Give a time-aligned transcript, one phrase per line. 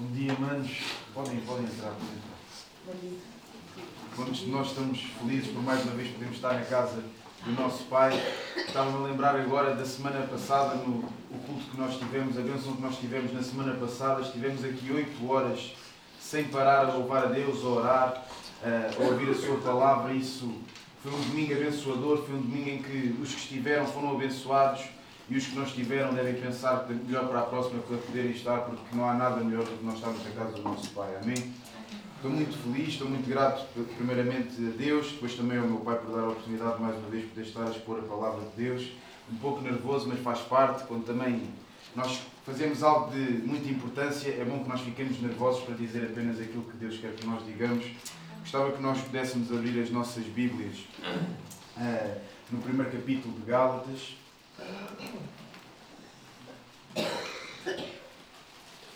[0.00, 0.70] Bom dia, manos.
[1.12, 3.26] Podem, podem entrar, podem entrar.
[4.16, 7.04] Quantos de nós estamos felizes por mais uma vez podermos estar na casa
[7.44, 8.18] do nosso Pai.
[8.56, 12.76] Estava-me a lembrar agora da semana passada, no o culto que nós tivemos, a bênção
[12.76, 14.22] que nós tivemos na semana passada.
[14.22, 15.72] Estivemos aqui oito horas
[16.18, 18.24] sem parar a louvar a Deus, a orar,
[18.64, 20.14] a ouvir a Sua palavra.
[20.14, 20.50] Isso
[21.02, 24.80] foi um domingo abençoador, foi um domingo em que os que estiveram foram abençoados
[25.30, 28.82] e os que não estiveram devem pensar melhor para a próxima para poderem estar, porque
[28.94, 31.16] não há nada melhor do que nós estarmos na casa do nosso Pai.
[31.22, 31.54] Amém?
[32.16, 33.64] Estou muito feliz, estou muito grato
[33.96, 37.22] primeiramente a Deus, depois também ao meu Pai por dar a oportunidade mais uma vez
[37.22, 38.90] de poder estar a expor a palavra de Deus.
[39.32, 41.48] Um pouco nervoso, mas faz parte, quando também
[41.94, 46.40] nós fazemos algo de muita importância, é bom que nós fiquemos nervosos para dizer apenas
[46.40, 47.86] aquilo que Deus quer que nós digamos.
[48.40, 54.19] Gostava que nós pudéssemos abrir as nossas Bíblias uh, no primeiro capítulo de Gálatas.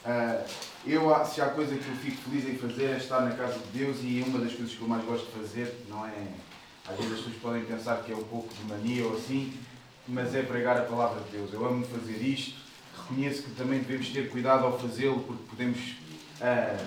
[0.04, 0.44] Uh,
[0.86, 3.78] eu, se há coisa que eu fico feliz em fazer é estar na casa de
[3.78, 6.26] Deus e uma das coisas que eu mais gosto de fazer, não é.
[6.86, 9.54] Às vezes as pessoas podem pensar que é um pouco de mania ou assim,
[10.06, 11.50] mas é pregar a palavra de Deus.
[11.54, 12.54] Eu amo fazer isto,
[12.96, 16.86] reconheço que também devemos ter cuidado ao fazê-lo porque podemos uh,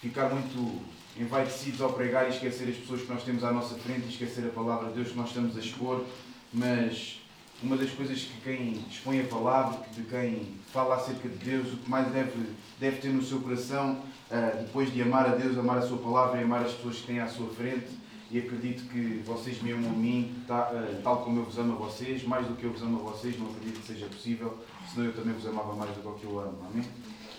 [0.00, 0.82] ficar muito
[1.16, 4.44] envaidecidos ao pregar e esquecer as pessoas que nós temos à nossa frente e esquecer
[4.44, 6.04] a palavra de Deus que nós estamos a expor,
[6.52, 7.17] mas
[7.62, 11.76] uma das coisas que quem expõe a palavra, de quem fala acerca de Deus, o
[11.78, 15.78] que mais deve, deve ter no seu coração, uh, depois de amar a Deus, amar
[15.78, 17.88] a sua palavra e amar as pessoas que têm à sua frente.
[18.30, 21.72] E acredito que vocês me amam a mim, tá, uh, tal como eu vos amo
[21.72, 24.56] a vocês, mais do que eu vos amo a vocês, não acredito que seja possível,
[24.92, 26.58] senão eu também vos amava mais do que eu amo.
[26.70, 26.86] Amém?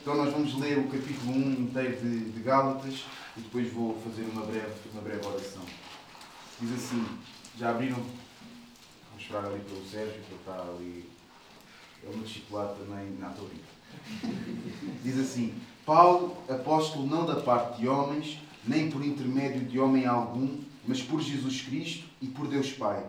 [0.01, 3.05] Então nós vamos ler o capítulo 1 inteiro de, de Gálatas
[3.37, 5.61] e depois vou fazer uma breve, uma breve oração.
[6.59, 7.05] Diz assim,
[7.57, 7.97] já abriram
[9.29, 11.09] esperar ali pelo Sérgio, que ele está ali.
[12.03, 13.11] Ele no discipulado também.
[13.19, 13.49] Não, estou
[15.03, 15.53] Diz assim:
[15.85, 21.21] Paulo, apóstolo não da parte de homens, nem por intermédio de homem algum, mas por
[21.21, 23.05] Jesus Cristo e por Deus Pai,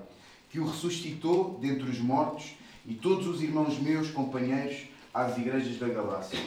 [0.50, 2.52] que o ressuscitou dentre os mortos,
[2.86, 6.38] e todos os irmãos meus, companheiros, às igrejas da Galácia.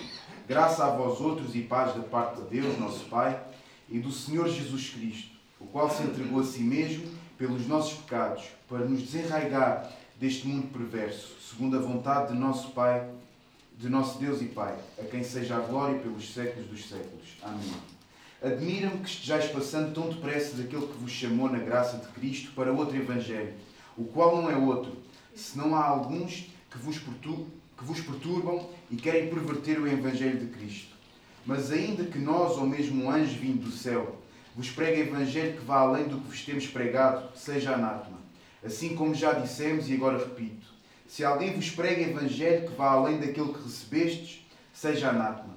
[0.47, 3.41] Graça a vós outros e paz da parte de Deus, nosso Pai,
[3.89, 8.43] e do Senhor Jesus Cristo, o qual se entregou a si mesmo pelos nossos pecados,
[8.67, 13.09] para nos desenraigar deste mundo perverso, segundo a vontade de nosso Pai,
[13.77, 17.37] de nosso Deus e Pai, a quem seja a glória pelos séculos dos séculos.
[17.41, 17.73] Amém.
[18.41, 22.71] Admira-me que estejais passando tão depressa daquele que vos chamou na graça de Cristo para
[22.73, 23.53] outro Evangelho,
[23.97, 24.97] o qual não é outro,
[25.35, 30.93] senão há alguns que vos, que vos perturbam e querem perverter o Evangelho de Cristo.
[31.45, 34.17] Mas ainda que nós, ou mesmo um anjo vindo do céu,
[34.55, 38.17] vos prega evangelho que vá além do que vos temos pregado, seja anátema.
[38.63, 40.67] Assim como já dissemos e agora repito:
[41.07, 45.53] se alguém vos prega evangelho que vá além daquilo que recebestes, seja anátema.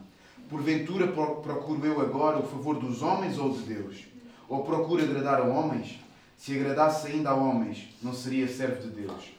[0.49, 4.05] Porventura procuro eu agora o favor dos homens ou de Deus?
[4.49, 5.99] Ou procuro agradar a homens?
[6.37, 9.33] Se agradasse ainda a homens, não seria servo de Deus.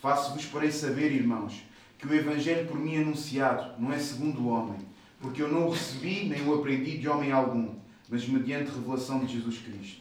[0.00, 1.62] Faço-vos, porém, saber, irmãos,
[1.98, 4.78] que o Evangelho por mim anunciado não é segundo o homem,
[5.20, 7.74] porque eu não o recebi nem o aprendi de homem algum,
[8.08, 10.00] mas mediante revelação de Jesus Cristo.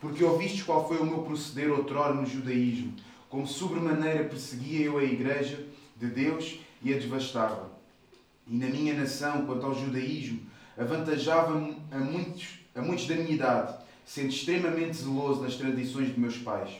[0.00, 2.94] Porque ouvistes qual foi o meu proceder outrora no judaísmo,
[3.28, 7.70] como sobremaneira perseguia eu a igreja de Deus e a devastava.
[8.46, 10.40] E na minha nação, quanto ao judaísmo,
[10.78, 13.76] avantajava-me a muitos, a muitos da minha idade,
[14.06, 16.70] sendo extremamente zeloso nas tradições de meus pais.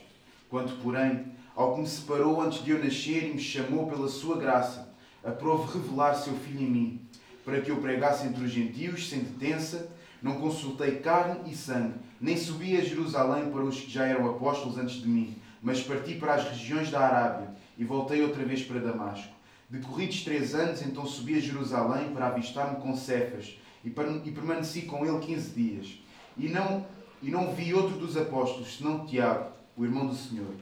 [0.48, 4.38] Quanto, porém, ao que me separou antes de eu nascer e me chamou pela sua
[4.38, 4.88] graça,
[5.24, 7.00] aprove revelar seu Filho em mim,
[7.44, 9.90] para que eu pregasse entre os gentios, sem detença,
[10.22, 14.76] não consultei carne e sangue, nem subi a Jerusalém para os que já eram apóstolos
[14.76, 18.80] antes de mim, mas parti para as regiões da Arábia e voltei outra vez para
[18.80, 19.32] Damasco.
[19.70, 25.06] Decorridos três anos, então subi a Jerusalém para avistar-me com Cefas e, e permaneci com
[25.06, 26.00] ele quinze dias.
[26.36, 26.84] E não,
[27.22, 30.54] e não vi outro dos apóstolos, senão Tiago, o irmão do Senhor.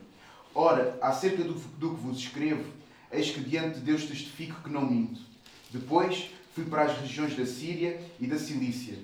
[0.53, 2.65] Ora, acerca do, do que vos escrevo,
[3.11, 5.21] eis que diante de Deus testifico que não minto.
[5.71, 8.97] Depois fui para as regiões da Síria e da Cilícia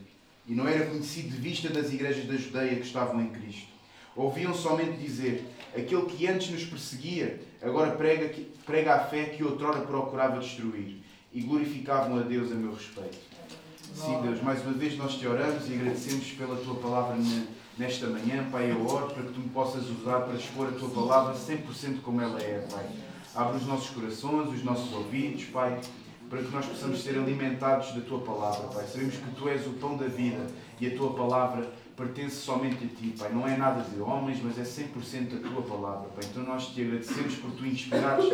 [0.48, 3.68] e não era conhecido de vista das igrejas da Judeia que estavam em Cristo.
[4.16, 8.34] Ouviam somente dizer: aquele que antes nos perseguia, agora prega,
[8.66, 11.02] prega a fé que outrora procurava destruir.
[11.34, 13.18] E glorificavam a Deus a meu respeito.
[13.96, 17.18] Sim, Deus, mais uma vez nós te oramos e agradecemos pela tua palavra
[17.76, 18.48] nesta manhã.
[18.52, 22.02] Pai, eu oro para que tu me possas usar para expor a tua palavra 100%
[22.04, 22.86] como ela é, Pai.
[23.34, 25.82] Abre os nossos corações, os nossos ouvidos, Pai
[26.30, 28.86] para que nós possamos ser alimentados da tua palavra, Pai.
[28.88, 30.48] Sabemos que tu és o pão da vida
[30.80, 33.32] e a tua palavra pertence somente a ti, Pai.
[33.32, 36.24] Não é nada de homens, mas é 100% a tua palavra, Pai.
[36.30, 38.26] Então nós te agradecemos por tu inspirares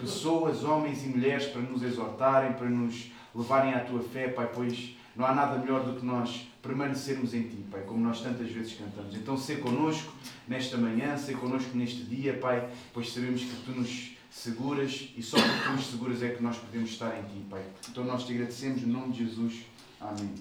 [0.00, 4.96] pessoas, homens e mulheres, para nos exortarem, para nos levarem à tua fé, Pai, pois
[5.16, 8.76] não há nada melhor do que nós permanecermos em Ti, Pai, como nós tantas vezes
[8.76, 9.14] cantamos.
[9.14, 10.12] Então, ser connosco
[10.48, 15.36] nesta manhã, ser connosco neste dia, Pai, pois sabemos que Tu nos seguras e só
[15.36, 17.62] porque Tu nos seguras é que nós podemos estar em Ti, Pai.
[17.88, 19.64] Então, nós te agradecemos no nome de Jesus.
[20.00, 20.34] Amém.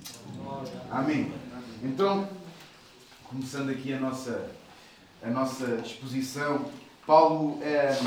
[0.91, 1.31] Amém.
[1.83, 2.27] Então,
[3.23, 4.51] começando aqui a nossa,
[5.21, 6.65] a nossa exposição,
[7.05, 7.97] Paulo é,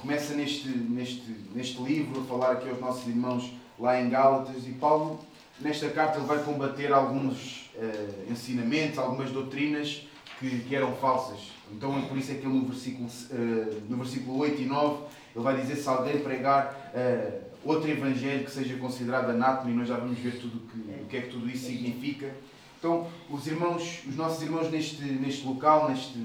[0.00, 4.72] começa neste, neste, neste livro a falar aqui aos nossos irmãos lá em Gálatas e
[4.72, 5.24] Paulo
[5.60, 10.06] nesta carta ele vai combater alguns uh, ensinamentos, algumas doutrinas
[10.38, 11.52] que, que, eram falsas.
[11.72, 15.04] Então é por isso é que ele no versículo, uh, no versículo 8 e 9
[15.34, 19.88] ele vai dizer se alguém pregar uh, outro evangelho que seja considerado anátema e nós
[19.88, 22.32] já vamos ver tudo que, o que é que tudo isso significa.
[22.78, 26.18] Então os irmãos, os nossos irmãos neste, neste local, neste,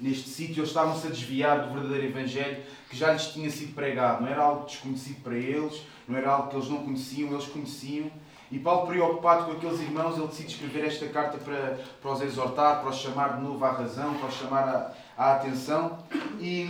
[0.00, 4.22] neste sítio, eles estavam-se a desviar do verdadeiro evangelho que já lhes tinha sido pregado.
[4.22, 8.10] Não era algo desconhecido para eles, não era algo que eles não conheciam, eles conheciam.
[8.50, 12.80] E Paulo, preocupado com aqueles irmãos, ele decide escrever esta carta para, para os exortar,
[12.80, 15.98] para os chamar de novo à razão, para os chamar à, à atenção.
[16.40, 16.66] E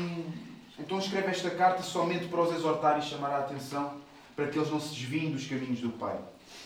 [0.80, 3.94] então escreve esta carta somente para os exortar e chamar a atenção,
[4.34, 6.18] para que eles não se desviem dos caminhos do Pai.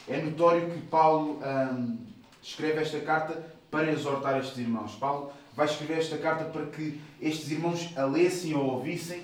[0.09, 1.99] É notório que Paulo hum,
[2.43, 4.95] escreve esta carta para exortar estes irmãos.
[4.95, 9.23] Paulo vai escrever esta carta para que estes irmãos a lessem ou ouvissem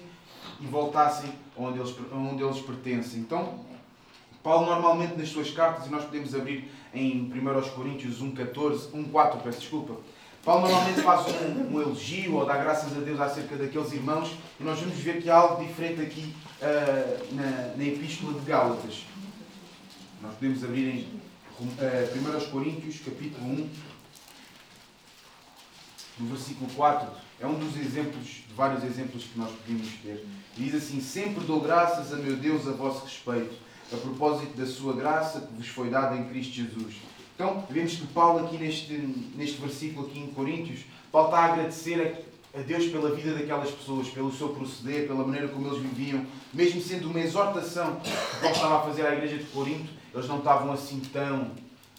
[0.61, 3.21] e voltassem onde eles, onde eles pertencem.
[3.21, 3.61] Então,
[4.43, 9.61] Paulo normalmente nas suas cartas, e nós podemos abrir em 1 Coríntios 1,14, 1,4, peço
[9.61, 9.97] desculpa,
[10.45, 14.65] Paulo normalmente faz um, um, elogio ou dá graças a Deus acerca daqueles irmãos e
[14.65, 19.05] nós vamos ver que há algo diferente aqui uh, na, na Epístola de Gálatas.
[20.23, 21.21] Nós podemos abrir em
[21.61, 23.71] uh, 1 Coríntios, capítulo 1,
[26.21, 27.09] no versículo 4.
[27.39, 30.27] É um dos exemplos, de vários exemplos que nós podemos ter.
[30.57, 33.55] Diz assim: Sempre dou graças a meu Deus a vosso respeito,
[33.93, 36.97] a propósito da sua graça que vos foi dada em Cristo Jesus.
[37.41, 38.93] Então, vemos que Paulo, aqui neste,
[39.35, 42.23] neste versículo, aqui em Coríntios, Paulo está a agradecer
[42.55, 46.27] a, a Deus pela vida daquelas pessoas, pelo seu proceder, pela maneira como eles viviam,
[46.53, 48.11] mesmo sendo uma exortação que
[48.43, 51.53] Paulo estava a fazer à igreja de Corinto, eles não estavam assim tão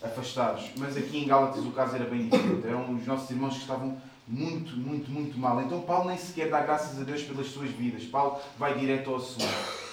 [0.03, 0.69] afastados.
[0.77, 2.67] Mas aqui em Gálatas o caso era bem diferente.
[2.67, 3.97] Eram os nossos irmãos que estavam
[4.27, 5.59] muito, muito, muito mal.
[5.59, 8.03] Então Paulo nem sequer dá graças a Deus pelas suas vidas.
[8.03, 9.49] Paulo vai direto ao assunto.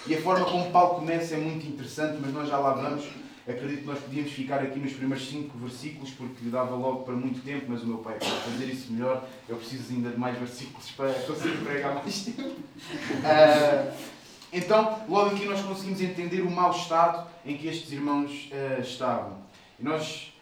[0.06, 3.06] E a forma como Paulo começa é muito interessante, mas nós já lá vamos.
[3.49, 7.43] Acredito que nós podíamos ficar aqui nos primeiros cinco versículos, porque dava logo para muito
[7.43, 10.91] tempo, mas o meu pai, para fazer isso melhor, eu preciso ainda de mais versículos
[10.91, 12.43] para conseguir pregar mais tempo.
[12.43, 13.93] Uh,
[14.53, 19.39] então, logo aqui nós conseguimos entender o mau estado em que estes irmãos uh, estavam.
[19.81, 20.35] E nós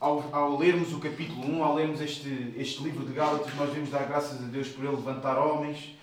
[0.00, 3.90] ao, ao, lermos o capítulo 1, ao lermos este, este livro de Gálatas, nós devemos
[3.90, 5.94] dar graças a Deus por ele levantar homens,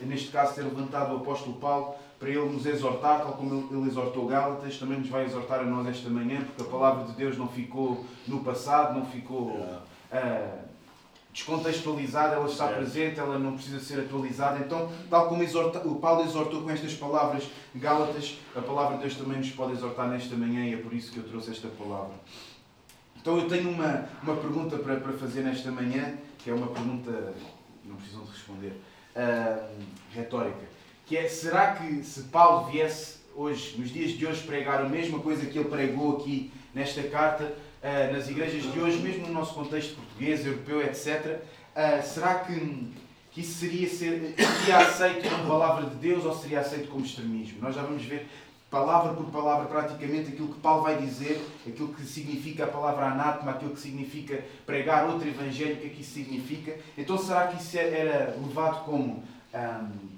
[0.00, 4.28] neste caso ter levantado o apóstolo Paulo, para ele nos exortar, tal como ele, exortou
[4.28, 7.48] Gálatas, também nos vai exortar a nós esta manhã, porque a palavra de Deus não
[7.48, 10.58] ficou no passado, não ficou uh,
[11.32, 14.60] descontextualizada, ela está presente, ela não precisa ser atualizada.
[14.60, 19.16] Então, tal como exorta, o Paulo exortou com estas palavras Gálatas, a palavra de Deus
[19.16, 22.14] também nos pode exortar nesta manhã e é por isso que eu trouxe esta palavra.
[23.20, 27.34] Então eu tenho uma, uma pergunta para, para fazer nesta manhã, que é uma pergunta,
[27.84, 28.80] não precisam de responder,
[29.16, 29.74] uh,
[30.12, 30.71] retórica,
[31.06, 35.18] que é, será que se Paulo viesse hoje, nos dias de hoje, pregar a mesma
[35.18, 39.54] coisa que ele pregou aqui nesta carta, uh, nas igrejas de hoje, mesmo no nosso
[39.54, 42.92] contexto português, europeu, etc., uh, ah, será que,
[43.30, 47.58] que isso seria, ser, seria aceito como palavra de Deus ou seria aceito como extremismo?
[47.60, 48.28] Nós já vamos ver
[48.70, 53.50] palavra por palavra, praticamente, aquilo que Paulo vai dizer, aquilo que significa a palavra anátema,
[53.50, 56.78] aquilo que significa pregar outro evangelho, o que é que isso significa.
[56.96, 60.11] Então, será que isso era levado como um,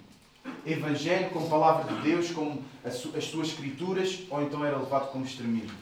[0.66, 5.76] evangelho, como palavra de Deus, como as suas escrituras, ou então era levado como extremismo?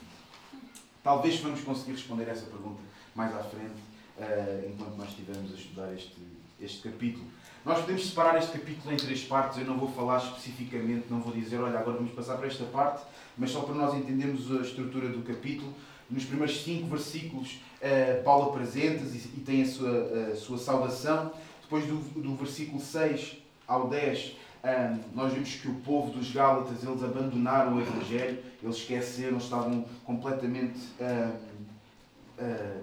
[1.02, 2.80] Talvez vamos conseguir responder essa pergunta
[3.14, 3.74] mais à frente,
[4.18, 6.16] uh, enquanto nós estivermos a estudar este,
[6.60, 7.24] este capítulo.
[7.64, 11.32] Nós podemos separar este capítulo em três partes, eu não vou falar especificamente, não vou
[11.32, 13.04] dizer, olha, agora vamos passar para esta parte,
[13.36, 15.72] mas só para nós entendermos a estrutura do capítulo.
[16.10, 21.32] Nos primeiros cinco versículos, uh, Paulo apresenta e tem a sua, a sua saudação.
[21.62, 26.84] Depois do, do versículo 6 ao 10, um, nós vemos que o povo dos Gálatas,
[26.84, 31.52] eles abandonaram o Evangelho, eles esqueceram, estavam completamente uh,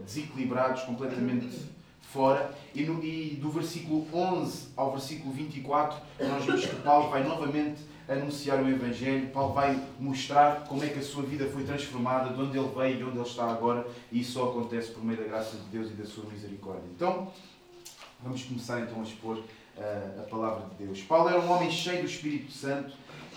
[0.03, 1.69] desequilibrados, completamente
[2.01, 2.53] fora.
[2.73, 7.81] E, no, e do versículo 11 ao versículo 24, nós vemos que Paulo vai novamente
[8.07, 9.29] anunciar o Evangelho.
[9.29, 12.99] Paulo vai mostrar como é que a sua vida foi transformada, de onde ele veio
[12.99, 13.87] e onde ele está agora.
[14.11, 16.89] E isso só acontece por meio da graça de Deus e da sua misericórdia.
[16.95, 17.31] Então,
[18.21, 19.41] vamos começar então a expor
[19.79, 21.01] uh, a palavra de Deus.
[21.01, 22.93] Paulo era um homem cheio do Espírito Santo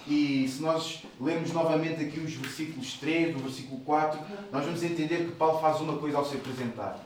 [0.06, 4.18] E se nós lermos novamente aqui os versículos 3, do versículo 4,
[4.50, 6.98] nós vamos entender que Paulo faz uma coisa ao se apresentar.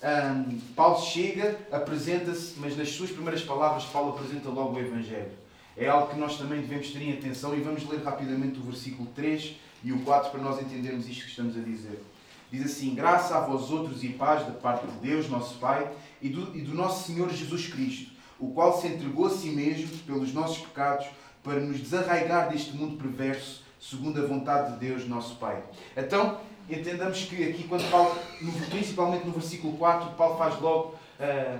[0.00, 5.32] Um, Paulo chega, apresenta-se, mas nas suas primeiras palavras, Paulo apresenta logo o Evangelho.
[5.76, 9.08] É algo que nós também devemos ter em atenção e vamos ler rapidamente o versículo
[9.14, 12.00] 3 e o 4 para nós entendermos isto que estamos a dizer.
[12.50, 15.90] Diz assim: Graça a vós outros e paz da parte de Deus, nosso Pai,
[16.22, 19.96] e do, e do nosso Senhor Jesus Cristo, o qual se entregou a si mesmo
[19.98, 21.06] pelos nossos pecados
[21.42, 25.62] para nos desarraigar deste mundo perverso, segundo a vontade de Deus, nosso Pai.
[25.96, 28.16] Então, entendamos que aqui, quando Paulo,
[28.70, 31.58] principalmente no versículo 4, Paulo faz logo, uh,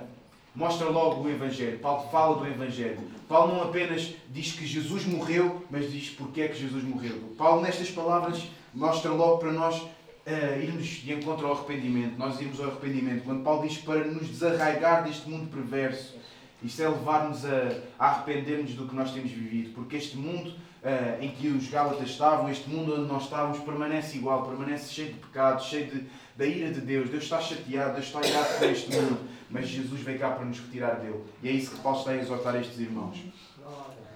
[0.55, 1.79] mostra logo o Evangelho.
[1.79, 2.99] Paulo fala do Evangelho.
[3.29, 7.35] Paulo não apenas diz que Jesus morreu, mas diz porque é que Jesus morreu.
[7.37, 8.43] Paulo, nestas palavras,
[8.75, 12.19] mostra logo para nós uh, irmos de encontro ao arrependimento.
[12.19, 13.25] Nós irmos ao arrependimento.
[13.25, 16.17] Quando Paulo diz para nos desarraigar deste mundo perverso,
[16.63, 21.23] isto é levar-nos a, a arrepender-nos do que nós temos vivido, porque este mundo uh,
[21.23, 25.21] em que os Gálatas estavam, este mundo onde nós estávamos, permanece igual, permanece cheio de
[25.21, 27.11] pecados, cheio de, da ira de Deus.
[27.11, 29.19] Deus está chateado, Deus está irado com este mundo,
[29.51, 31.23] mas Jesus veio cá para nos retirar dele.
[31.43, 33.19] E é isso que Paulo está a exortar estes irmãos.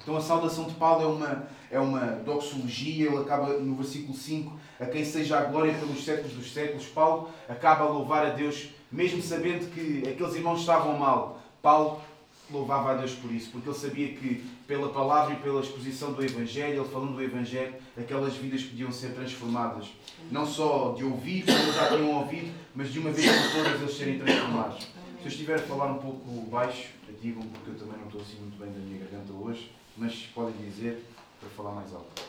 [0.03, 4.59] Então a saudação de Paulo é uma, é uma doxologia, ele acaba no versículo 5,
[4.81, 6.87] a quem seja a glória pelos séculos dos séculos.
[6.87, 11.41] Paulo acaba a louvar a Deus, mesmo sabendo que aqueles irmãos estavam mal.
[11.63, 12.01] Paulo
[12.53, 16.25] louvava a Deus por isso, porque ele sabia que pela palavra e pela exposição do
[16.25, 19.89] Evangelho, ele falando do Evangelho, aquelas vidas podiam ser transformadas.
[20.31, 23.97] Não só de ouvir, como já tinham ouvido, mas de uma vez por todas eles
[23.97, 24.83] serem transformados.
[25.19, 26.89] Se eu estiver a falar um pouco baixo,
[27.23, 30.55] digam porque eu também não estou assim muito bem da minha garganta hoje, mas podem
[30.57, 31.07] dizer
[31.39, 32.23] para falar mais alto.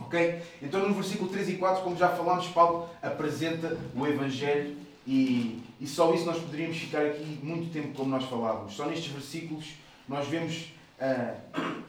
[0.00, 0.42] Ok?
[0.62, 4.76] Então no versículo 3 e 4, como já falámos, Paulo apresenta o Evangelho
[5.06, 8.74] e, e só isso nós poderíamos ficar aqui muito tempo como nós falávamos.
[8.74, 9.66] Só nestes versículos
[10.08, 11.82] nós vemos uh,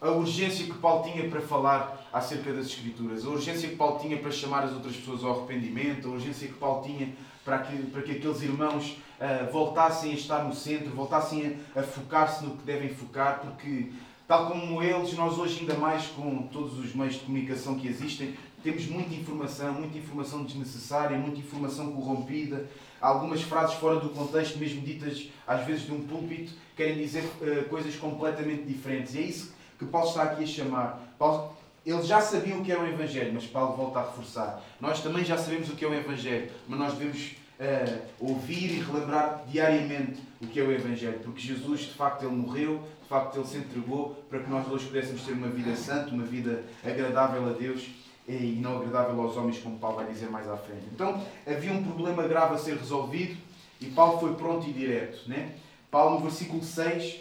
[0.00, 4.16] a urgência que Paulo tinha para falar acerca das Escrituras, a urgência que Paulo tinha
[4.16, 7.12] para chamar as outras pessoas ao arrependimento, a urgência que Paulo tinha
[7.44, 11.82] para que, para que aqueles irmãos uh, voltassem a estar no centro, voltassem a, a
[11.82, 13.92] focar-se no que devem focar, porque,
[14.26, 18.34] tal como eles, nós hoje, ainda mais com todos os meios de comunicação que existem,
[18.62, 22.66] temos muita informação, muita informação desnecessária, muita informação corrompida,
[23.00, 27.68] algumas frases fora do contexto, mesmo ditas às vezes de um púlpito, querem dizer uh,
[27.68, 29.14] coisas completamente diferentes.
[29.14, 31.14] E é isso que Paulo está aqui a chamar.
[31.18, 34.62] Paulo, eles já sabiam o que é o Evangelho, mas Paulo volta a reforçar.
[34.80, 38.80] Nós também já sabemos o que é o Evangelho, mas nós devemos uh, ouvir e
[38.80, 43.36] relembrar diariamente o que é o Evangelho, porque Jesus, de facto, ele morreu, de facto,
[43.38, 47.48] ele se entregou para que nós hoje pudéssemos ter uma vida santa, uma vida agradável
[47.48, 47.88] a Deus
[48.30, 50.84] e não agradável aos homens, como Paulo vai dizer mais à frente.
[50.92, 53.36] Então, havia um problema grave a ser resolvido
[53.80, 55.28] e Paulo foi pronto e direto.
[55.28, 55.52] Né?
[55.90, 57.18] Paulo, no versículo 6, uh,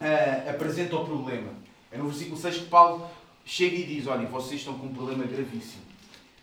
[0.00, 1.50] eh, apresenta o problema.
[1.92, 3.06] É no versículo 6 que Paulo
[3.44, 5.82] chega e diz: Olha, vocês estão com um problema gravíssimo.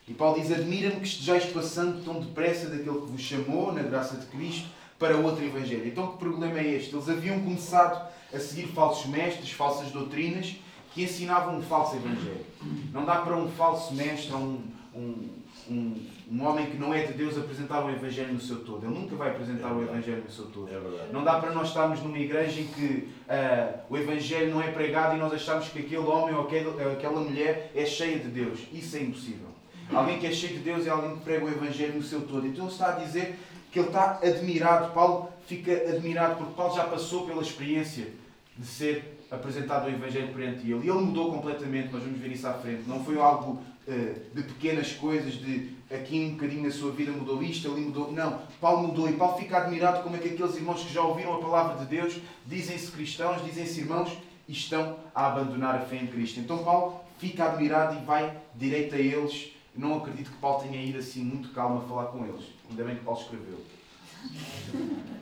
[0.08, 4.18] E Paulo diz: Admira-me que estejais passando tão depressa daquele que vos chamou, na graça
[4.18, 5.88] de Cristo, para outro Evangelho.
[5.88, 6.96] Então, que problema é este?
[6.96, 10.56] Eles haviam começado a seguir falsos mestres, falsas doutrinas
[10.94, 12.46] que ensinavam um falso evangelho.
[12.92, 14.62] Não dá para um falso mestre, um,
[14.94, 15.30] um,
[15.70, 18.86] um, um, homem que não é de Deus apresentar o evangelho no seu todo.
[18.86, 20.70] Ele nunca vai apresentar é o evangelho no seu todo.
[20.70, 24.72] É não dá para nós estarmos numa igreja em que uh, o evangelho não é
[24.72, 28.60] pregado e nós achamos que aquele homem ou aquele, aquela mulher é cheia de Deus.
[28.72, 29.48] Isso é impossível.
[29.92, 32.46] Alguém que é cheio de Deus é alguém que prega o evangelho no seu todo.
[32.46, 33.40] Então ele está a dizer
[33.72, 34.94] que ele está admirado.
[34.94, 38.08] Paulo fica admirado porque Paulo já passou pela experiência
[38.56, 40.86] de ser apresentado o Evangelho perante ele.
[40.86, 42.84] E ele mudou completamente, nós vamos ver isso à frente.
[42.88, 47.42] Não foi algo uh, de pequenas coisas, de aqui um bocadinho na sua vida mudou
[47.44, 48.12] isto, ali mudou.
[48.12, 51.36] Não, Paulo mudou e Paulo fica admirado como é que aqueles irmãos que já ouviram
[51.36, 56.08] a palavra de Deus dizem-se cristãos, dizem-se irmãos e estão a abandonar a fé em
[56.08, 56.40] Cristo.
[56.40, 59.52] Então Paulo fica admirado e vai direito a eles.
[59.76, 62.46] Não acredito que Paulo tenha ido assim muito calmo a falar com eles.
[62.70, 63.60] Ainda bem que Paulo escreveu.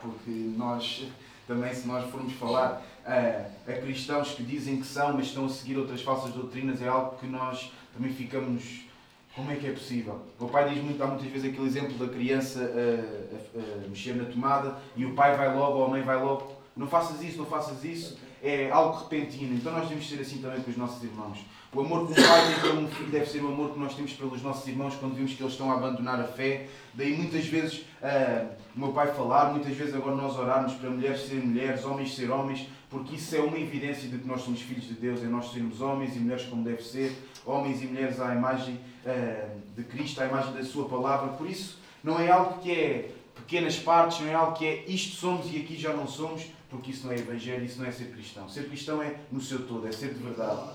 [0.00, 1.08] Porque nós
[1.48, 5.48] também, se nós formos falar a, a cristãos que dizem que são, mas estão a
[5.48, 8.86] seguir outras falsas doutrinas, é algo que nós também ficamos.
[9.34, 10.20] Como é que é possível?
[10.38, 14.16] O pai diz muito, há muitas vezes aquele exemplo da criança a, a, a mexer
[14.16, 16.56] na tomada e o pai vai logo ou a mãe vai logo.
[16.76, 18.18] Não faças isso, não faças isso.
[18.42, 19.54] É algo repentino.
[19.54, 21.38] Então nós devemos ser assim também com os nossos irmãos.
[21.72, 23.94] O amor que um pai tem pelo um filho deve ser o amor que nós
[23.94, 26.66] temos pelos nossos irmãos quando vimos que eles estão a abandonar a fé.
[26.94, 31.28] Daí muitas vezes uh, o meu pai falar, muitas vezes agora nós orarmos para mulheres
[31.28, 34.84] serem mulheres, homens ser homens, porque isso é uma evidência de que nós somos filhos
[34.84, 38.34] de Deus, é nós sermos homens e mulheres como deve ser, homens e mulheres à
[38.34, 41.32] imagem uh, de Cristo, à imagem da Sua palavra.
[41.32, 45.16] Por isso, não é algo que é pequenas partes, não é algo que é isto
[45.16, 48.10] somos e aqui já não somos, porque isso não é Evangelho, isso não é ser
[48.10, 48.48] cristão.
[48.48, 50.70] Ser cristão é no seu todo, é ser de verdade.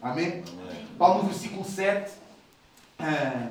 [0.00, 0.44] Amém?
[0.98, 2.12] Paulo, no versículo 7,
[2.98, 3.50] ah,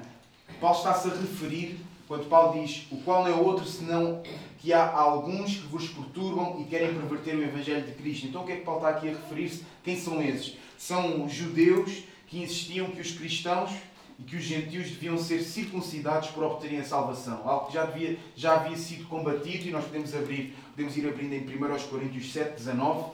[0.60, 4.22] Paulo está-se a referir, quando Paulo diz: O qual não é outro senão
[4.66, 8.26] que há alguns que vos perturbam e querem perverter o Evangelho de Cristo.
[8.26, 9.64] Então o que é que Paulo está aqui a referir-se?
[9.84, 10.58] Quem são esses?
[10.76, 13.70] São judeus que insistiam que os cristãos
[14.18, 17.48] e que os gentios deviam ser circuncidados para obterem a salvação.
[17.48, 21.34] Algo que já, devia, já havia sido combatido e nós podemos abrir, podemos ir abrindo
[21.34, 23.02] em 1 Coríntios 7, 19.
[23.02, 23.14] Uh,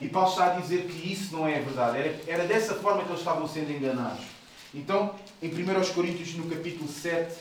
[0.00, 1.98] e Paulo está a dizer que isso não é verdade.
[1.98, 4.22] Era, era dessa forma que eles estavam sendo enganados.
[4.72, 7.34] Então, em 1 Coríntios, no capítulo 7,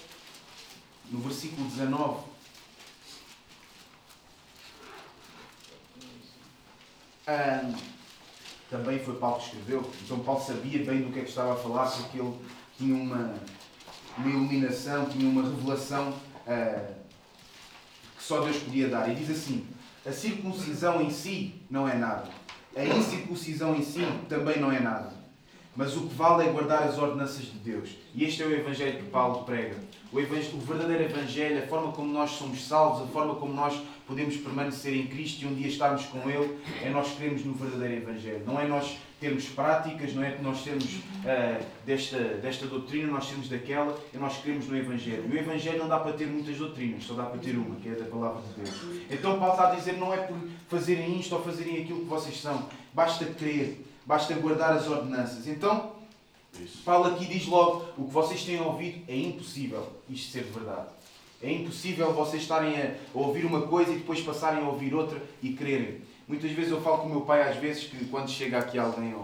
[1.12, 2.29] no versículo 19,
[7.30, 7.74] um,
[8.70, 9.90] também foi Paulo que escreveu.
[10.04, 12.34] Então Paulo sabia bem do que é que estava a falar, porque ele
[12.78, 13.34] tinha uma,
[14.18, 16.94] uma iluminação, tinha uma revelação uh,
[18.16, 19.10] que só Deus podia dar.
[19.10, 19.68] E diz assim:
[20.06, 22.30] a circuncisão em si não é nada,
[22.76, 25.20] a incircuncisão em si também não é nada.
[25.76, 27.92] Mas o que vale é guardar as ordenanças de Deus.
[28.14, 29.78] E este é o Evangelho que Paulo prega.
[30.12, 33.80] O, evangelho, o verdadeiro Evangelho, a forma como nós somos salvos, a forma como nós
[34.10, 38.02] podemos permanecer em Cristo e um dia estarmos com Ele, é nós cremos no verdadeiro
[38.02, 38.42] Evangelho.
[38.44, 43.30] Não é nós termos práticas, não é que nós termos uh, desta, desta doutrina, nós
[43.30, 45.26] temos daquela, é nós cremos no Evangelho.
[45.30, 47.90] E o Evangelho não dá para ter muitas doutrinas, só dá para ter uma, que
[47.90, 49.06] é da Palavra de Deus.
[49.12, 50.38] Então Paulo está a dizer, não é por
[50.68, 55.48] fazerem isto ou fazerem aquilo que vocês são, basta crer, basta guardar as ordenanças.
[55.48, 55.92] Então,
[56.84, 60.88] Paulo aqui diz logo, o que vocês têm ouvido é impossível isto ser verdade.
[61.42, 65.54] É impossível vocês estarem a ouvir uma coisa e depois passarem a ouvir outra e
[65.54, 66.02] crerem.
[66.28, 69.16] Muitas vezes eu falo com o meu pai, às vezes, que quando chega aqui alguém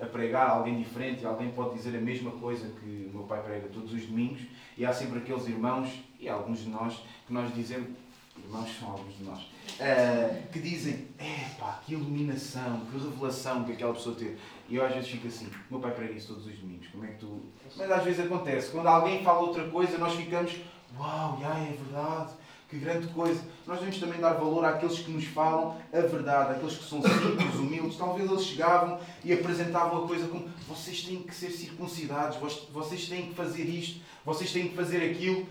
[0.00, 3.68] a pregar, alguém diferente, alguém pode dizer a mesma coisa que o meu pai prega
[3.68, 4.40] todos os domingos,
[4.76, 7.88] e há sempre aqueles irmãos, e alguns de nós, que nós dizemos,
[8.36, 13.94] irmãos são alguns de nós, uh, que dizem, epá, que iluminação, que revelação que aquela
[13.94, 14.36] pessoa teve.
[14.68, 17.08] E eu às vezes fico assim, meu pai prega isso todos os domingos, como é
[17.08, 17.40] que tu...
[17.76, 20.56] Mas às vezes acontece, quando alguém fala outra coisa, nós ficamos
[20.98, 22.32] Uau, já é verdade,
[22.68, 23.40] que grande coisa.
[23.66, 27.54] Nós devemos também dar valor àqueles que nos falam a verdade, àqueles que são simples,
[27.54, 27.96] humildes.
[27.96, 32.38] Talvez eles chegavam e apresentavam a coisa como vocês têm que ser circuncidados,
[32.72, 35.46] vocês têm que fazer isto, vocês têm que fazer aquilo.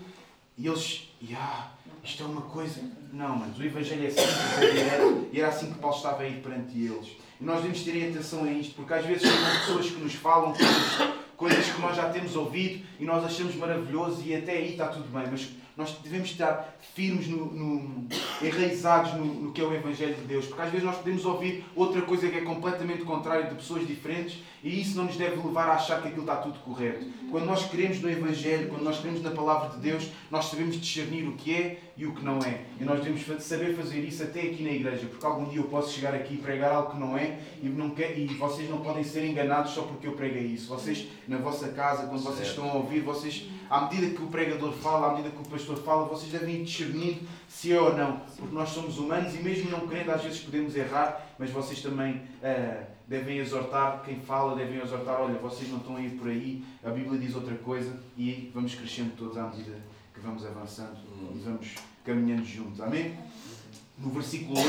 [0.56, 2.80] E eles, yeah, isto é uma coisa.
[3.12, 6.28] Não, mas o Evangelho é simples, é direto, e era assim que Paulo estava a
[6.28, 7.16] ir perante eles.
[7.40, 10.52] E nós devemos ter atenção a isto, porque às vezes são pessoas que nos falam
[10.52, 14.88] coisas coisas que nós já temos ouvido e nós achamos maravilhoso e até aí está
[14.88, 18.08] tudo bem, mas nós devemos estar firmes, no, no
[18.40, 21.64] enraizados no, no, que é o Evangelho de Deus, porque às vezes nós podemos ouvir
[21.74, 25.68] outra coisa que é completamente contrária de pessoas diferentes e isso não nos deve levar
[25.68, 27.04] a achar que aquilo está tudo correto.
[27.30, 31.28] Quando nós queremos no Evangelho, quando nós queremos na Palavra de Deus, nós sabemos discernir
[31.28, 32.62] o que é e o que não é.
[32.80, 35.92] E nós devemos saber fazer isso até aqui na igreja, porque algum dia eu posso
[35.92, 39.04] chegar aqui e pregar algo que não é e, não quer, e vocês não podem
[39.04, 40.68] ser enganados só porque eu preguei isso.
[40.68, 44.72] Vocês, na vossa casa, quando vocês estão a ouvir, vocês, à medida que o pregador
[44.72, 47.20] fala, à medida que o pastor fala, vocês devem ir discernindo
[47.54, 50.74] se é ou não, porque nós somos humanos e mesmo não querendo, às vezes podemos
[50.74, 55.96] errar, mas vocês também uh, devem exortar, quem fala devem exortar, olha, vocês não estão
[55.96, 59.78] a ir por aí, a Bíblia diz outra coisa e vamos crescendo todos à medida
[60.12, 60.96] que vamos avançando
[61.32, 62.80] e vamos caminhando juntos.
[62.80, 63.16] Amém?
[63.98, 64.68] No versículo 8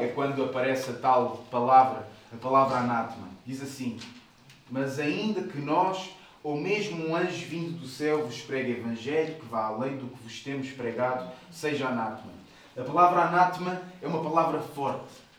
[0.00, 3.28] é quando aparece a tal palavra, a palavra anátema.
[3.46, 3.98] Diz assim:
[4.70, 9.46] Mas ainda que nós, ou mesmo um anjo vindo do céu, vos pregue evangelho que
[9.46, 12.32] vá além do que vos temos pregado, seja anátema.
[12.76, 15.30] A palavra anátema é uma palavra forte.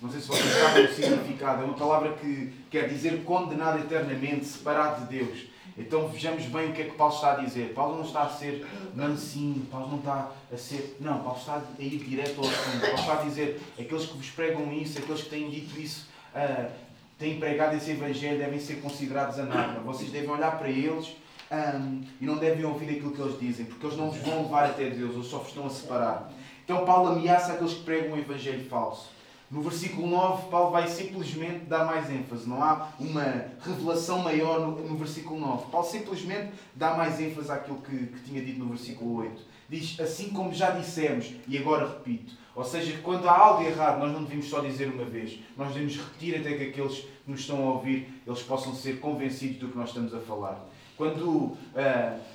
[0.00, 1.62] Não sei se vocês sabem o significado.
[1.62, 5.46] É uma palavra que quer dizer condenado eternamente, separado de Deus.
[5.76, 7.72] Então vejamos bem o que é que Paulo está a dizer.
[7.72, 10.96] Paulo não está a ser mansinho, Paulo não está a ser.
[11.00, 12.80] Não, Paulo está a ir direto ao assunto.
[12.80, 16.70] Paulo está a dizer aqueles que vos pregam isso, aqueles que têm dito isso, uh,
[17.18, 19.80] têm pregado esse Evangelho, devem ser considerados anátema.
[19.80, 21.16] Vocês devem olhar para eles
[21.50, 24.66] um, e não devem ouvir aquilo que eles dizem, porque eles não vos vão levar
[24.66, 26.30] até Deus, eles só vos estão a separar.
[26.64, 29.10] Então Paulo ameaça aqueles que pregam um Evangelho falso.
[29.50, 32.46] No versículo 9, Paulo vai simplesmente dar mais ênfase.
[32.46, 35.70] Não há uma revelação maior no, no versículo 9.
[35.70, 39.42] Paulo simplesmente dá mais ênfase àquilo que, que tinha dito no versículo 8.
[39.68, 42.32] Diz, assim como já dissemos, e agora repito.
[42.54, 45.38] Ou seja, quando há algo errado, nós não devemos só dizer uma vez.
[45.56, 49.58] Nós devemos repetir até que aqueles que nos estão a ouvir, eles possam ser convencidos
[49.58, 50.66] do que nós estamos a falar.
[50.96, 51.56] Quando uh,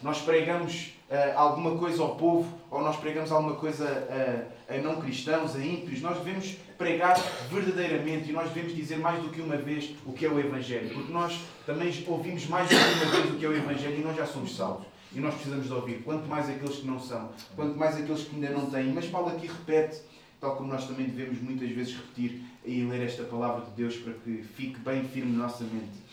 [0.01, 5.01] nós pregamos uh, alguma coisa ao povo, ou nós pregamos alguma coisa a, a não
[5.01, 7.19] cristãos, a ímpios, nós devemos pregar
[7.51, 10.93] verdadeiramente e nós devemos dizer mais do que uma vez o que é o Evangelho,
[10.93, 14.03] porque nós também ouvimos mais do que uma vez o que é o Evangelho e
[14.03, 14.92] nós já somos salvos.
[15.15, 18.35] E nós precisamos de ouvir, quanto mais aqueles que não são, quanto mais aqueles que
[18.35, 18.91] ainda não têm.
[18.91, 20.01] Mas Paulo aqui repete
[20.43, 24.11] tal como nós também devemos muitas vezes repetir e ler esta palavra de Deus para
[24.11, 26.03] que fique bem firme na nossa mente.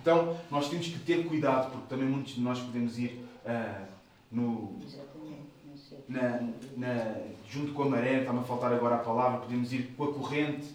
[0.00, 3.86] Então, nós temos que ter cuidado, porque também muitos de nós podemos ir uh,
[4.30, 4.78] no,
[6.08, 6.42] na,
[6.76, 7.16] na,
[7.50, 10.68] junto com a maré, está-me a faltar agora a palavra, podemos ir com a corrente,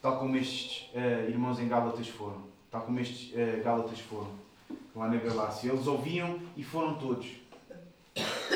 [0.00, 4.30] tal como estes uh, irmãos em Gálatas foram, tal como estes uh, Gálatas foram,
[4.94, 5.70] lá na Galácia.
[5.70, 7.26] Eles ouviam e foram todos.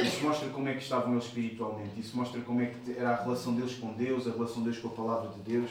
[0.03, 3.23] Isso mostra como é que estavam eles espiritualmente, isso mostra como é que era a
[3.23, 5.71] relação deles com Deus, a relação deles com a palavra de Deus.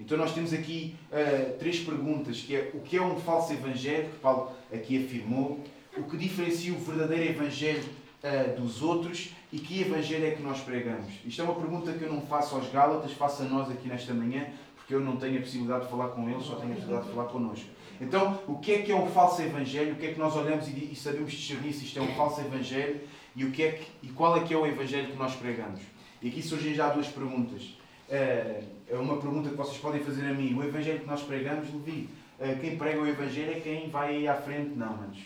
[0.00, 4.08] Então nós temos aqui uh, três perguntas, que é o que é um falso evangelho,
[4.08, 5.62] que Paulo aqui afirmou,
[5.96, 7.84] o que diferencia o verdadeiro evangelho
[8.22, 11.12] uh, dos outros e que evangelho é que nós pregamos.
[11.26, 14.14] Isto é uma pergunta que eu não faço aos Gálatas, faço a nós aqui nesta
[14.14, 17.08] manhã, porque eu não tenho a possibilidade de falar com eles, só tenho a possibilidade
[17.08, 17.68] de falar connosco.
[18.00, 19.94] Então, o que é que é um falso evangelho?
[19.94, 23.00] O que é que nós olhamos e, sabemos discernir se isto é um falso evangelho
[23.34, 25.80] e, o que é que, e qual é que é o evangelho que nós pregamos?
[26.22, 27.76] E aqui surgem já duas perguntas.
[28.10, 30.54] Eh, é uma pergunta que vocês podem fazer a mim.
[30.54, 32.08] O Evangelho que nós pregamos, Levi,
[32.40, 34.70] eh, quem prega o Evangelho é quem vai aí à frente?
[34.70, 35.18] Não, manos.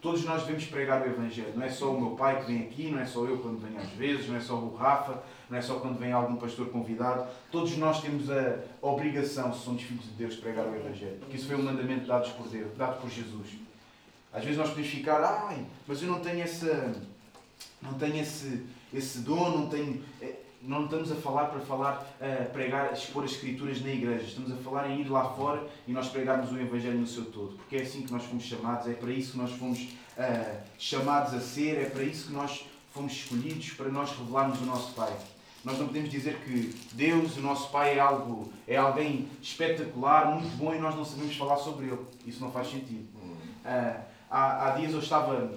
[0.00, 1.52] Todos nós devemos pregar o Evangelho.
[1.56, 3.80] Não é só o meu pai que vem aqui, não é só eu quando venho
[3.80, 7.26] às vezes, não é só o Rafa, não é só quando vem algum pastor convidado.
[7.50, 11.16] Todos nós temos a obrigação, se somos filhos de Deus, de pregar o Evangelho.
[11.20, 13.46] Porque isso foi um mandamento dado por Deus, dado por Jesus.
[14.32, 16.94] Às vezes nós podemos ficar, ai, mas eu não tenho essa,
[17.80, 22.50] não tenho esse, esse dom, não tenho eh, não estamos a falar para falar, uh,
[22.50, 24.24] pregar, expor as escrituras na igreja.
[24.24, 27.56] Estamos a falar em ir lá fora e nós pregarmos o Evangelho no seu todo.
[27.56, 31.34] Porque é assim que nós fomos chamados, é para isso que nós fomos uh, chamados
[31.34, 35.16] a ser, é para isso que nós fomos escolhidos, para nós revelarmos o nosso Pai.
[35.68, 40.56] Nós não podemos dizer que Deus, o nosso Pai, é algo, é alguém espetacular, muito
[40.56, 41.98] bom e nós não sabemos falar sobre Ele.
[42.26, 43.06] Isso não faz sentido.
[43.14, 44.00] Uh,
[44.30, 45.52] há, há dias eu estava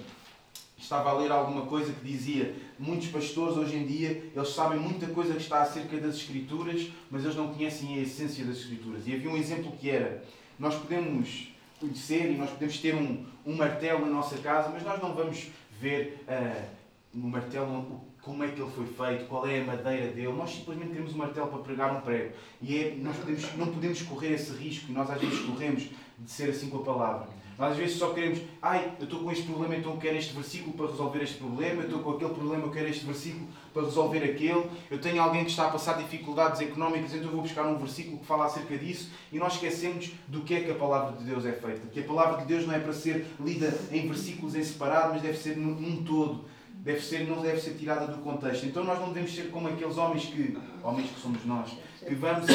[0.76, 5.06] estava a ler alguma coisa que dizia muitos pastores hoje em dia eles sabem muita
[5.06, 9.14] coisa que está acerca das escrituras mas eles não conhecem a essência das escrituras e
[9.14, 10.24] havia um exemplo que era
[10.58, 11.48] nós podemos
[11.78, 15.46] conhecer e nós podemos ter um, um martelo na nossa casa mas nós não vamos
[15.80, 16.68] ver uh,
[17.14, 20.32] no martelo como é que ele foi feito, qual é a madeira dele.
[20.32, 22.32] Nós simplesmente queremos um martelo para pregar um prego.
[22.60, 25.82] E é, nós podemos, não podemos correr esse risco, e nós às vezes corremos
[26.18, 27.28] de ser assim com a palavra.
[27.58, 30.32] Nós às vezes só queremos, ai, eu estou com este problema, então eu quero este
[30.34, 33.82] versículo para resolver este problema, eu estou com aquele problema, eu quero este versículo para
[33.82, 37.66] resolver aquele, eu tenho alguém que está a passar dificuldades económicas, então eu vou buscar
[37.66, 41.16] um versículo que fala acerca disso e nós esquecemos do que é que a palavra
[41.16, 41.86] de Deus é feita.
[41.88, 45.22] Que a palavra de Deus não é para ser lida em versículos em separado, mas
[45.22, 46.44] deve ser num, num todo.
[46.82, 48.66] Deve ser, não deve ser tirada do contexto.
[48.66, 51.70] Então nós não devemos ser como aqueles homens que, homens que somos nós,
[52.04, 52.46] que vamos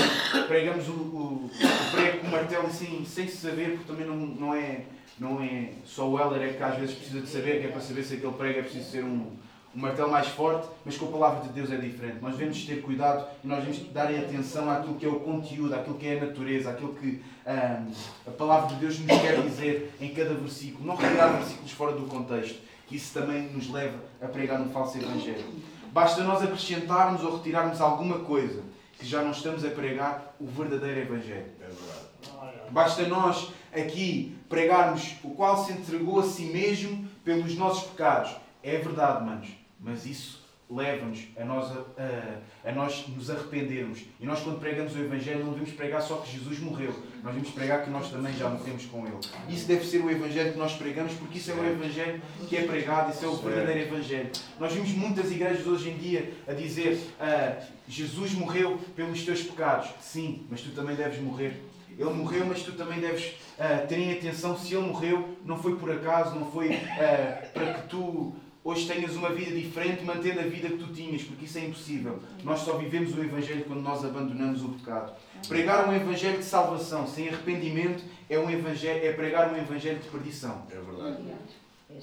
[0.48, 4.54] pregamos o, o, o prego com o martelo assim, sem saber, porque também não, não
[4.54, 4.82] é
[5.18, 7.82] não é só o Heller é que às vezes precisa de saber, que é para
[7.82, 9.32] saber se aquele prego é preciso ser um,
[9.76, 12.18] um martelo mais forte, mas com a palavra de Deus é diferente.
[12.22, 15.98] Nós devemos ter cuidado e nós devemos dar atenção àquilo que é o conteúdo, àquilo
[15.98, 17.92] que é a natureza, àquilo que hum,
[18.28, 20.86] a palavra de Deus nos quer dizer em cada versículo.
[20.86, 22.60] Não retirar versículos fora do contexto,
[22.92, 25.46] isso também nos leva a pregar um falso evangelho.
[25.92, 28.62] Basta nós acrescentarmos ou retirarmos alguma coisa
[29.00, 31.52] que já não estamos a pregar o verdadeiro evangelho.
[31.62, 38.36] É Basta nós aqui pregarmos o qual se entregou a si mesmo pelos nossos pecados.
[38.64, 39.50] É verdade, manos,
[39.80, 44.02] mas isso leva-nos a nós, a, a, nós nos arrependermos.
[44.20, 46.94] E nós, quando pregamos o Evangelho, não devemos pregar só que Jesus morreu.
[47.24, 49.18] Nós devemos pregar que nós também já morremos com Ele.
[49.50, 52.62] Isso deve ser o Evangelho que nós pregamos, porque isso é o Evangelho que é
[52.64, 54.30] pregado, isso é o verdadeiro Evangelho.
[54.60, 59.90] Nós vimos muitas igrejas hoje em dia a dizer: ah, Jesus morreu pelos teus pecados.
[60.02, 61.62] Sim, mas tu também deves morrer
[61.98, 65.76] ele morreu, mas tu também deves uh, ter em atenção se ele morreu, não foi
[65.78, 70.44] por acaso, não foi uh, para que tu hoje tenhas uma vida diferente, mantendo a
[70.44, 72.20] vida que tu tinhas, porque isso é impossível.
[72.44, 75.14] Nós só vivemos o Evangelho quando nós abandonamos o pecado.
[75.48, 80.10] Pregar um Evangelho de salvação sem arrependimento é, um evangelho, é pregar um Evangelho de
[80.10, 80.64] perdição.
[80.70, 81.18] É verdade.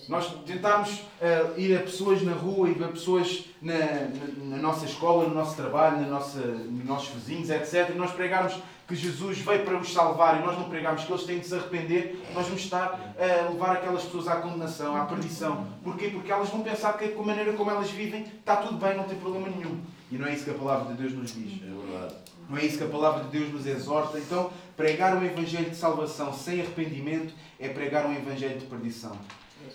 [0.08, 4.86] Nós tentarmos uh, ir a pessoas na rua e a pessoas na, na, na, nossa
[4.86, 7.90] escola, no nosso trabalho, na nossa, nos nossos vizinhos, etc.
[7.90, 8.54] E nós pregarmos
[8.88, 11.54] que Jesus veio para os salvar e nós não pregarmos que eles têm de se
[11.54, 15.66] arrepender, nós vamos estar a levar aquelas pessoas à condenação, à perdição.
[15.82, 16.08] Porquê?
[16.08, 19.04] Porque elas vão pensar que com a maneira como elas vivem está tudo bem, não
[19.04, 19.80] tem problema nenhum.
[20.10, 21.60] E não é isso que a palavra de Deus nos diz.
[21.62, 22.14] É verdade.
[22.48, 24.18] Não é isso que a palavra de Deus nos exorta.
[24.18, 29.16] Então, pregar um evangelho de salvação sem arrependimento é pregar um evangelho de perdição.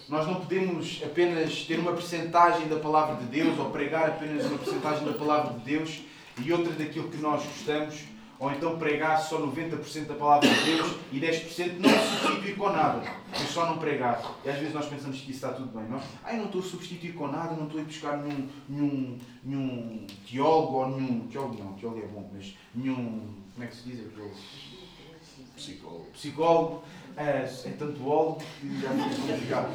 [0.08, 4.58] Nós não podemos apenas ter uma percentagem da palavra de Deus ou pregar apenas uma
[4.58, 6.02] percentagem da palavra de Deus
[6.44, 8.04] e outra daquilo que nós gostamos
[8.40, 13.04] ou então pregar só 90% da palavra de Deus e 10% não substituir com nada,
[13.30, 14.22] mas só não pregar.
[14.46, 15.90] E às vezes nós pensamos que isso está tudo bem.
[15.90, 16.02] Não?
[16.24, 20.08] Ah, eu não estou a substituir com nada, não estou a buscar nenhum, nenhum, nenhum
[20.26, 21.28] teólogo ou nenhum.
[21.28, 23.28] Teólogo não, teólogo é bom, mas nenhum.
[23.54, 24.32] Como é que se diz aquilo?
[25.56, 26.06] Psicólogo.
[26.14, 26.84] Psicólogo.
[27.18, 29.70] É, é tanto ólogo que já jogar.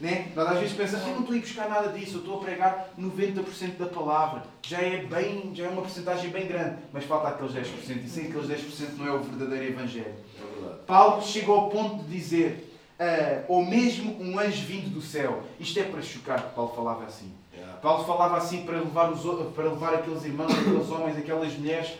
[0.00, 0.32] Né?
[0.34, 2.44] Nós às vezes pensamos, eu não estou a ir buscar nada disso, eu estou a
[2.44, 4.44] pregar 90% da palavra.
[4.62, 8.04] Já é, bem, já é uma porcentagem bem grande, mas falta aqueles 10%.
[8.04, 10.14] E sem aqueles 10% não é o verdadeiro Evangelho.
[10.38, 15.42] É Paulo chegou ao ponto de dizer, uh, ou mesmo um anjo vindo do céu.
[15.58, 17.30] Isto é para chocar que Paulo falava assim.
[17.54, 17.78] Yeah.
[17.80, 21.92] Paulo falava assim para levar, os, para levar aqueles irmãos, aqueles homens, aquelas mulheres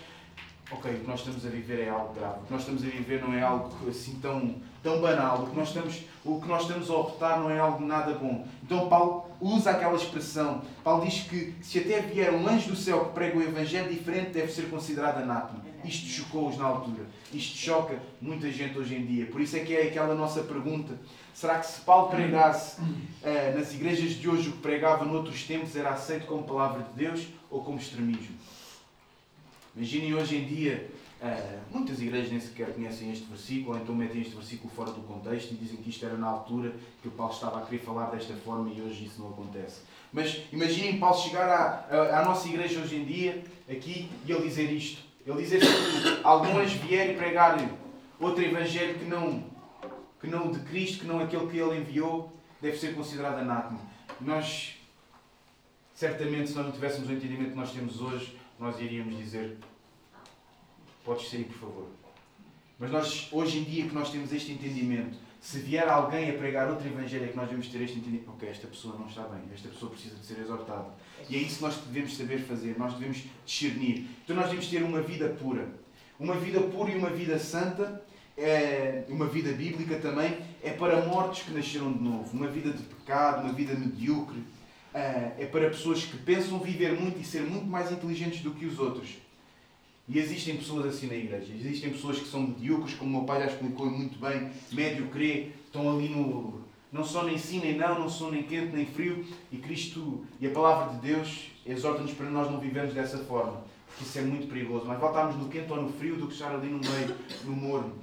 [0.73, 2.87] ok, o que nós estamos a viver é algo grave, o que nós estamos a
[2.87, 6.63] viver não é algo assim tão, tão banal, o que, nós estamos, o que nós
[6.63, 8.47] estamos a optar não é algo nada bom.
[8.63, 10.63] Então Paulo usa aquela expressão.
[10.85, 14.31] Paulo diz que se até vier um anjo do céu que prega o evangelho diferente,
[14.31, 15.71] deve ser considerado anátema.
[15.85, 17.07] Isto chocou-os na altura.
[17.33, 19.27] Isto choca muita gente hoje em dia.
[19.27, 20.95] Por isso é que é aquela nossa pergunta.
[21.33, 25.75] Será que se Paulo pregasse uh, nas igrejas de hoje o que pregava noutros tempos
[25.75, 28.37] era aceito como palavra de Deus ou como extremismo?
[29.77, 30.91] Imaginem hoje em dia,
[31.23, 35.03] uh, muitas igrejas nem sequer conhecem este versículo, ou então metem este versículo fora do
[35.03, 38.11] contexto e dizem que isto era na altura que o Paulo estava a querer falar
[38.11, 39.83] desta forma e hoje isso não acontece.
[40.13, 44.73] Mas imaginem Paulo chegar à, à nossa igreja hoje em dia, aqui, e ele dizer
[44.73, 45.03] isto.
[45.25, 45.67] Ele dizer que
[46.25, 47.57] alguns vierem pregar
[48.19, 49.45] outro evangelho que não,
[50.21, 53.81] que não o de Cristo, que não aquele que ele enviou, deve ser considerado anátema.
[54.21, 54.77] Nós,
[55.95, 59.57] certamente, se nós não tivéssemos o entendimento que nós temos hoje, nós iríamos dizer:
[61.05, 61.89] Podes sair, por favor.
[62.79, 66.69] Mas nós, hoje em dia, que nós temos este entendimento, se vier alguém a pregar
[66.69, 68.31] outro evangelho, é que nós devemos ter este entendimento.
[68.31, 70.91] Ok, esta pessoa não está bem, esta pessoa precisa de ser exortada.
[71.29, 74.07] E é isso que nós devemos saber fazer, nós devemos discernir.
[74.23, 75.67] Então nós devemos ter uma vida pura.
[76.19, 78.03] Uma vida pura e uma vida santa,
[78.37, 82.37] é, uma vida bíblica também, é para mortos que nasceram de novo.
[82.37, 84.43] Uma vida de pecado, uma vida medíocre,
[84.93, 88.67] é, é para pessoas que pensam viver muito e ser muito mais inteligentes do que
[88.67, 89.19] os outros.
[90.09, 91.53] E existem pessoas assim na igreja.
[91.55, 95.51] Existem pessoas que são medíocres, como o meu pai já explicou muito bem, médio crê,
[95.67, 96.61] estão ali no.
[96.93, 99.25] Não são nem sim nem não, não são nem quente nem frio.
[99.53, 103.63] E Cristo e a palavra de Deus exorta-nos para nós não vivermos dessa forma.
[103.87, 104.85] Porque isso é muito perigoso.
[104.87, 107.95] Mas voltarmos no quente ou no frio do que estar ali no meio, no morno.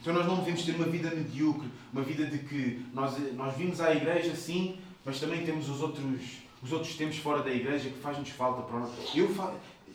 [0.00, 3.80] Então nós não devemos ter uma vida medíocre, uma vida de que nós, nós vimos
[3.80, 7.98] à igreja sim, mas também temos os outros, os outros tempos fora da igreja que
[7.98, 8.88] faz-nos falta para.
[9.14, 9.28] Eu,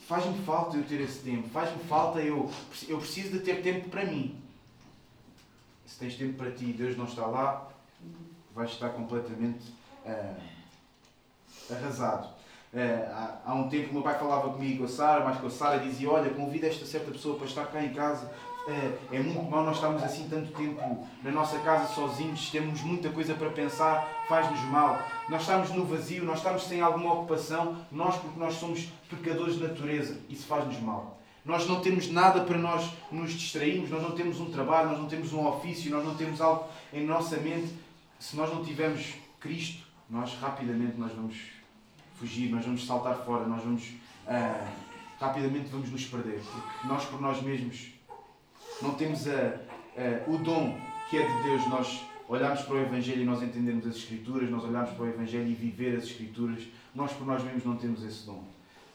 [0.08, 2.52] faz-me falta eu ter esse tempo, faz-me falta eu,
[2.88, 4.42] eu preciso de ter tempo para mim.
[5.86, 7.70] Se tens tempo para ti e Deus não está lá,
[8.54, 9.74] vais estar completamente
[10.06, 12.36] uh, arrasado.
[12.74, 15.50] Uh, há, há, um tempo o meu pai falava comigo, a Sara, mais com a
[15.50, 18.30] Sara, dizia: Olha, convida esta certa pessoa para estar cá em casa
[18.68, 23.10] é, é muito mal nós estamos assim tanto tempo na nossa casa sozinhos, temos muita
[23.10, 25.02] coisa para pensar, faz-nos mal.
[25.30, 29.64] Nós estamos no vazio, nós estamos sem alguma ocupação, nós porque nós somos pecadores de
[29.64, 31.18] natureza, isso faz-nos mal.
[31.46, 35.08] Nós não temos nada para nós nos distrairmos, nós não temos um trabalho, nós não
[35.08, 37.74] temos um ofício, nós não temos algo em nossa mente.
[38.20, 41.38] Se nós não tivermos Cristo, nós rapidamente nós vamos
[42.20, 43.94] fugir, nós vamos saltar fora, nós vamos
[44.28, 44.68] ah,
[45.22, 47.97] rapidamente vamos nos perder, porque nós por nós mesmos
[48.82, 50.78] não temos a, a, o dom
[51.10, 54.64] que é de Deus, nós olharmos para o Evangelho e nós entendermos as Escrituras, nós
[54.64, 56.64] olharmos para o Evangelho e viver as Escrituras,
[56.94, 58.44] nós por nós mesmos não temos esse dom.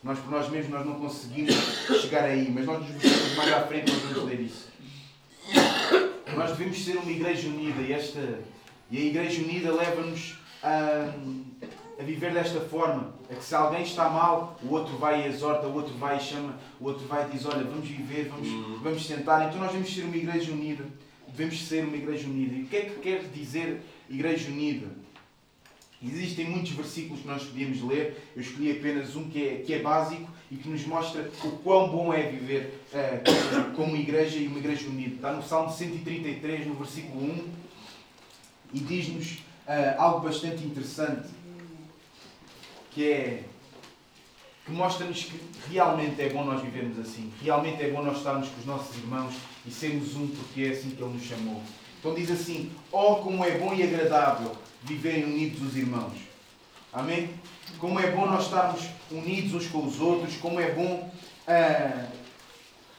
[0.02, 1.54] Nós por nós mesmos nós não conseguimos
[2.00, 4.68] chegar aí, mas nós nos mais à frente nós vamos ler isso.
[6.36, 8.40] Nós devemos ser uma igreja unida e, esta,
[8.90, 11.12] e a igreja unida leva-nos a,
[11.98, 13.12] a viver desta forma.
[13.28, 16.20] É que se alguém está mal, o outro vai e exorta, o outro vai e
[16.20, 18.80] chama, o outro vai e diz, olha, vamos viver, vamos, uhum.
[18.82, 19.48] vamos sentar.
[19.48, 20.84] Então nós devemos ser uma igreja unida.
[21.28, 22.54] Devemos ser uma igreja unida.
[22.54, 24.88] E o que é que quer dizer igreja unida?
[26.04, 28.30] Existem muitos versículos que nós podíamos ler.
[28.34, 31.88] Eu escolhi apenas um que é, que é básico e que nos mostra o quão
[31.88, 35.14] bom é viver uh, como igreja e uma igreja unida.
[35.14, 37.48] Está no Salmo 133, no versículo 1,
[38.74, 41.28] e diz-nos uh, algo bastante interessante
[42.94, 43.44] que é
[44.64, 48.60] que mostra-nos que realmente é bom nós vivermos assim, realmente é bom nós estarmos com
[48.60, 49.34] os nossos irmãos
[49.66, 51.60] e sermos um porque é assim que Ele nos chamou.
[51.98, 54.52] Então diz assim: Oh, como é bom e agradável
[54.82, 56.12] viverem unidos os irmãos.
[56.92, 57.30] Amém?
[57.78, 61.10] Como é bom nós estarmos unidos uns com os outros, como é bom
[61.48, 62.12] uh,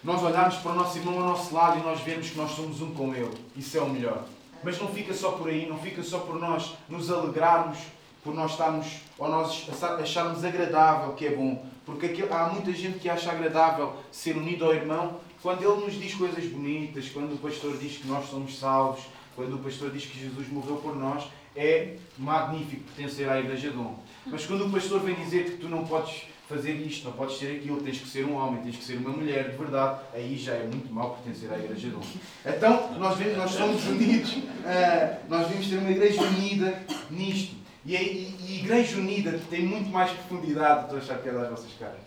[0.03, 2.81] nós olharmos para o nosso irmão ao nosso lado e nós vermos que nós somos
[2.81, 3.31] um com ele.
[3.55, 4.25] Isso é o melhor.
[4.63, 7.77] Mas não fica só por aí, não fica só por nós nos alegrarmos
[8.23, 9.67] por nós estarmos, ou nós
[9.99, 11.65] acharmos agradável que é bom.
[11.85, 16.13] Porque há muita gente que acha agradável ser unido ao irmão, quando ele nos diz
[16.13, 19.03] coisas bonitas, quando o pastor diz que nós somos salvos,
[19.35, 23.75] quando o pastor diz que Jesus morreu por nós, é magnífico pertencer à Igreja de
[23.75, 23.99] Dom.
[24.25, 27.57] Mas quando o pastor vem dizer que tu não podes fazer isto, não podes ser
[27.57, 30.53] aquilo, tens que ser um homem, tens que ser uma mulher de verdade, aí já
[30.53, 32.01] é muito mal pertencer à Igreja de Dom.
[32.45, 37.62] Então, nós, vemos, nós somos unidos, uh, nós devemos ter uma Igreja unida nisto.
[37.85, 41.49] E a, e, e Igreja Unida tem muito mais profundidade, estou a achar piada às
[41.49, 41.99] vossas caras.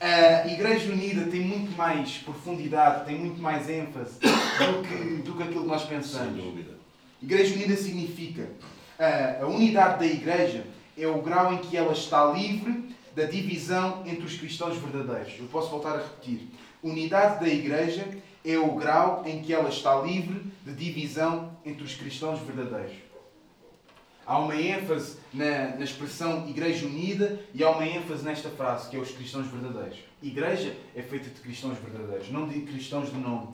[0.00, 5.42] A Igreja Unida tem muito mais profundidade, tem muito mais ênfase do que, do que
[5.42, 6.34] aquilo que nós pensamos.
[6.34, 6.78] Sem dúvida.
[7.20, 8.48] Igreja Unida significa
[9.40, 10.64] a unidade da Igreja
[10.96, 15.38] é o grau em que ela está livre da divisão entre os cristãos verdadeiros.
[15.38, 16.48] Eu posso voltar a repetir.
[16.82, 18.06] Unidade da Igreja
[18.50, 22.96] é o grau em que ela está livre de divisão entre os cristãos verdadeiros.
[24.24, 28.96] Há uma ênfase na, na expressão Igreja Unida e há uma ênfase nesta frase, que
[28.96, 29.98] é os cristãos verdadeiros.
[30.22, 33.48] Igreja é feita de cristãos verdadeiros, não de cristãos de nome.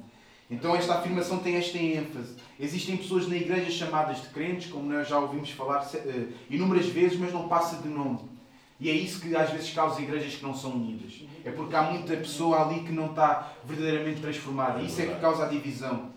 [0.49, 2.37] Então esta afirmação tem esta ênfase.
[2.59, 7.19] Existem pessoas na igreja chamadas de crentes, como nós já ouvimos falar uh, inúmeras vezes,
[7.19, 8.21] mas não passa de nome.
[8.85, 11.23] E é isso que às vezes causa igrejas que não são unidas.
[11.43, 14.83] É porque há muita pessoa ali que não está verdadeiramente transformada.
[14.83, 16.11] Isso é que causa a divisão.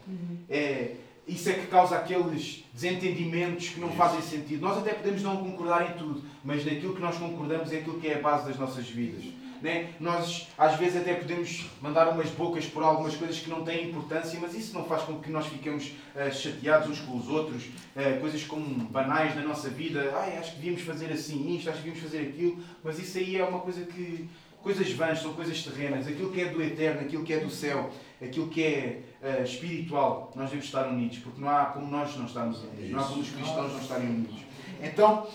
[0.50, 4.64] É, isso é que causa aqueles desentendimentos que não fazem sentido.
[4.64, 8.08] Nós até podemos não concordar em tudo, mas naquilo que nós concordamos é aquilo que
[8.10, 9.24] é a base das nossas vidas.
[9.62, 9.90] Né?
[10.00, 14.40] Nós às vezes até podemos mandar umas bocas por algumas coisas que não têm importância,
[14.40, 18.20] mas isso não faz com que nós fiquemos uh, chateados uns com os outros, uh,
[18.20, 20.14] coisas como banais na nossa vida.
[20.16, 23.38] Ai, acho que devíamos fazer assim isto, acho que devíamos fazer aquilo, mas isso aí
[23.38, 24.30] é uma coisa que.
[24.62, 26.08] coisas vãs, são coisas terrenas.
[26.08, 27.90] Aquilo que é do eterno, aquilo que é do céu,
[28.22, 32.26] aquilo que é uh, espiritual, nós devemos estar unidos, porque não há como nós não
[32.26, 34.48] estarmos unidos, não há como os cristãos não estarem unidos.
[34.82, 35.28] Então,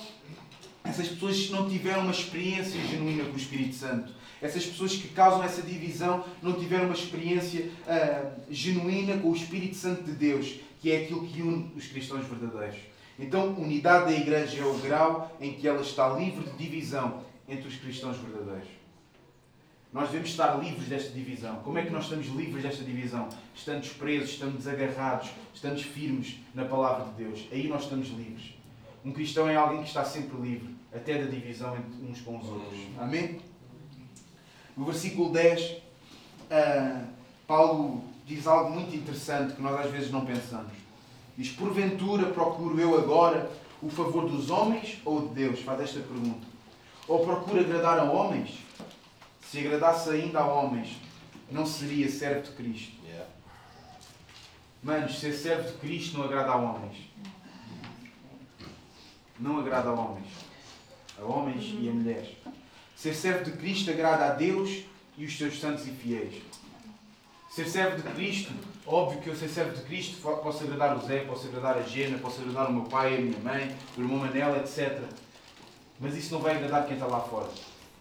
[0.85, 5.09] essas pessoas que não tiveram uma experiência genuína com o Espírito Santo, essas pessoas que
[5.09, 10.57] causam essa divisão não tiveram uma experiência uh, genuína com o Espírito Santo de Deus,
[10.81, 12.81] que é aquilo que une os cristãos verdadeiros.
[13.19, 17.69] Então, unidade da Igreja é o grau em que ela está livre de divisão entre
[17.69, 18.69] os cristãos verdadeiros.
[19.93, 21.57] Nós devemos estar livres desta divisão.
[21.57, 23.29] Como é que nós estamos livres desta divisão?
[23.55, 27.47] Estando presos, estando desagarrados, estando firmes na palavra de Deus.
[27.53, 28.55] Aí nós estamos livres.
[29.05, 32.47] Um cristão é alguém que está sempre livre, até da divisão entre uns com os
[32.49, 32.79] outros.
[32.99, 33.41] Amém?
[34.77, 35.77] No versículo 10,
[36.51, 37.05] ah,
[37.47, 40.73] Paulo diz algo muito interessante que nós às vezes não pensamos.
[41.37, 43.51] Diz: Porventura procuro eu agora
[43.83, 45.61] o favor dos homens ou de Deus?
[45.61, 46.47] Faz esta pergunta.
[47.09, 48.59] Ou procuro agradar a homens?
[49.43, 50.97] Se agradasse ainda a homens,
[51.51, 53.03] não seria servo de Cristo.
[54.83, 56.97] Manos, ser servo de Cristo não agrada a homens.
[59.43, 60.29] Não agrada a homens.
[61.19, 62.29] A homens e a mulheres.
[62.95, 64.85] Ser servo de Cristo agrada a Deus
[65.19, 66.41] e os seus santos e fiéis.
[67.51, 68.53] Ser servo de Cristo,
[68.87, 72.19] óbvio que eu ser servo de Cristo posso agradar o Zé, posso agradar a Gena,
[72.19, 75.03] posso agradar o meu pai, a minha mãe, o irmão Manela, etc.
[75.99, 77.51] Mas isso não vai agradar quem está lá fora.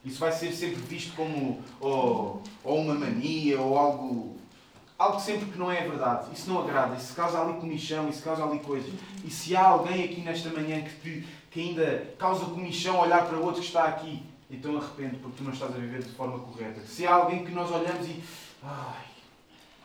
[0.06, 4.38] Isso vai ser sempre visto como ou, ou uma mania ou algo,
[5.02, 6.32] algo sempre que não é verdade.
[6.34, 6.96] Isso não agrada.
[6.96, 8.94] Isso causa ali comichão, isso causa ali coisas.
[9.26, 13.62] E se há alguém aqui nesta manhã que, que ainda causa comichão olhar para outro
[13.62, 16.82] que está aqui, então arrepende porque tu não estás a viver de forma correta.
[16.82, 18.22] Se há alguém que nós olhamos e.
[18.64, 19.06] Ai,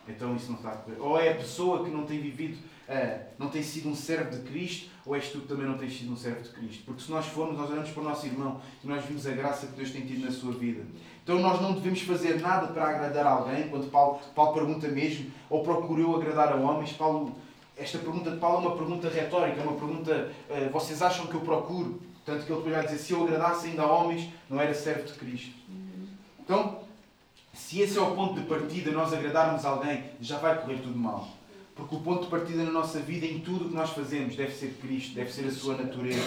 [0.08, 1.00] então isso não está a correr.
[1.00, 4.42] Ou é a pessoa que não tem vivido uh, não tem sido um servo de
[4.48, 6.84] Cristo, ou és tu que também não tens sido um servo de Cristo?
[6.84, 9.66] Porque se nós formos, nós olhamos para o nosso irmão e nós vimos a graça
[9.66, 10.84] que Deus tem tido na sua vida.
[11.26, 15.64] Então nós não devemos fazer nada para agradar alguém, quando Paulo, Paulo pergunta mesmo, ou
[15.64, 17.34] procuro eu agradar a homens, Paulo,
[17.76, 21.34] esta pergunta de Paulo é uma pergunta retórica, é uma pergunta, uh, vocês acham que
[21.34, 22.00] eu procuro?
[22.24, 25.02] Tanto que ele depois vai dizer, se eu agradasse ainda a homens, não era servo
[25.02, 25.50] de Cristo.
[26.38, 26.78] Então,
[27.52, 31.26] se esse é o ponto de partida, nós agradarmos alguém, já vai correr tudo mal.
[31.74, 34.54] Porque o ponto de partida na nossa vida, em tudo o que nós fazemos, deve
[34.54, 36.22] ser Cristo, deve ser a sua natureza,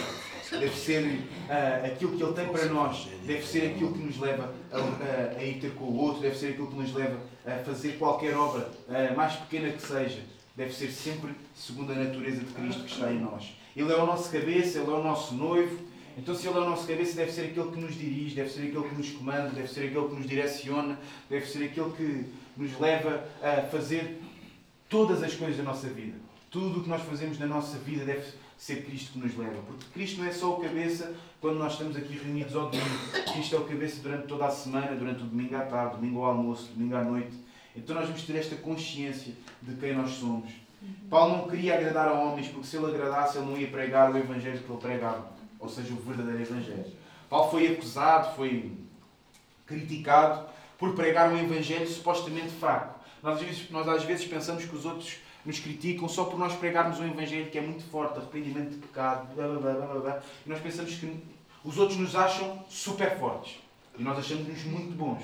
[0.52, 4.54] deve ser uh, aquilo que Ele tem para nós, deve ser aquilo que nos leva
[4.72, 7.64] a, a, a, ir ter com o outro, deve ser aquilo que nos leva a
[7.64, 10.22] fazer qualquer obra, uh, mais pequena que seja,
[10.56, 13.56] deve ser sempre segundo a natureza de Cristo que está em nós.
[13.76, 16.70] Ele é o nosso cabeça, Ele é o nosso noivo, então, se Ele é o
[16.70, 19.70] nosso cabeça, deve ser aquele que nos dirige, deve ser aquele que nos comanda, deve
[19.70, 22.26] ser aquele que nos direciona, deve ser aquele que
[22.58, 24.20] nos leva a fazer
[24.90, 26.18] todas as coisas da nossa vida.
[26.52, 28.24] Tudo o que nós fazemos na nossa vida deve
[28.60, 29.62] ser Cristo que nos leva.
[29.66, 33.34] Porque Cristo não é só o cabeça quando nós estamos aqui reunidos ao domingo.
[33.34, 36.32] Cristo é o cabeça durante toda a semana, durante o domingo à tarde, domingo ao
[36.32, 37.36] almoço, domingo à noite.
[37.76, 40.52] Então nós vamos ter esta consciência de quem nós somos.
[41.10, 44.18] Paulo não queria agradar a homens, porque se ele agradasse, ele não ia pregar o
[44.18, 45.32] evangelho que ele pregava.
[45.58, 46.92] Ou seja, o verdadeiro evangelho.
[47.30, 48.72] Paulo foi acusado, foi
[49.66, 53.00] criticado por pregar um Evangelho supostamente fraco.
[53.22, 56.54] Nós às, vezes, nós às vezes pensamos que os outros nos criticam só por nós
[56.56, 60.20] pregarmos um Evangelho que é muito forte, arrependimento de pecado, blá, blá, blá, blá, blá.
[60.46, 61.24] e nós pensamos que
[61.64, 63.60] os outros nos acham super fortes
[63.98, 65.24] e nós achamos-nos muito bons.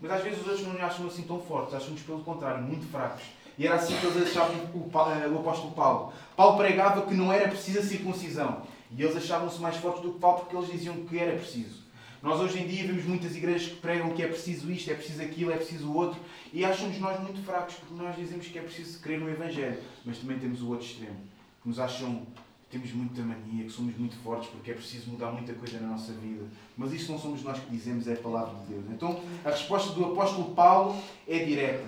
[0.00, 2.86] Mas às vezes os outros não nos acham assim tão fortes, acham-nos pelo contrário, muito
[2.90, 3.22] fracos.
[3.58, 6.12] E era assim que eles achavam o, eh, o apóstolo Paulo.
[6.36, 8.62] Paulo pregava que não era precisa circuncisão.
[8.94, 11.86] E eles achavam-se mais fortes do que Paulo porque eles diziam que era preciso.
[12.22, 15.22] Nós hoje em dia vemos muitas igrejas que pregam que é preciso isto, é preciso
[15.22, 16.20] aquilo, é preciso o outro,
[16.56, 19.78] e acham-nos nós muito fracos porque nós dizemos que é preciso crer no Evangelho.
[20.06, 21.20] Mas também temos o outro extremo,
[21.62, 25.32] que nos acham que temos muita mania, que somos muito fortes porque é preciso mudar
[25.32, 26.46] muita coisa na nossa vida.
[26.74, 28.84] Mas isso não somos nós que dizemos, é a palavra de Deus.
[28.90, 30.98] Então a resposta do apóstolo Paulo
[31.28, 31.84] é direta.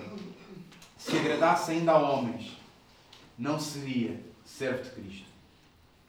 [0.98, 2.58] Se agradasse ainda a homens,
[3.38, 5.28] não seria servo de Cristo.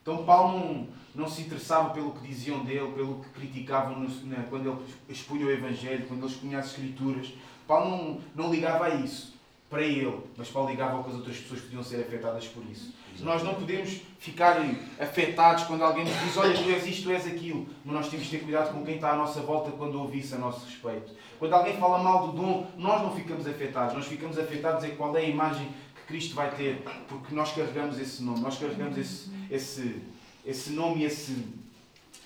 [0.02, 4.44] Então Paulo não, não se interessava pelo que diziam dele, pelo que criticavam no, na,
[4.50, 7.32] quando ele expunha o Evangelho, quando ele expunha as Escrituras.
[7.70, 7.92] Paulo
[8.36, 9.36] não, não ligava a isso
[9.70, 12.92] para ele, mas Paulo ligava ao que as outras pessoas podiam ser afetadas por isso.
[13.20, 14.58] Nós não podemos ficar
[15.00, 17.68] afetados quando alguém nos diz: Olha, tu és isto, tu és aquilo.
[17.86, 20.34] Mas nós temos que ter cuidado com quem está à nossa volta quando ouve isso
[20.34, 21.12] a nosso respeito.
[21.38, 23.94] Quando alguém fala mal do dom, nós não ficamos afetados.
[23.94, 28.00] Nós ficamos afetados em qual é a imagem que Cristo vai ter, porque nós carregamos
[28.00, 30.02] esse nome, nós carregamos esse, esse,
[30.44, 31.46] esse nome e esse,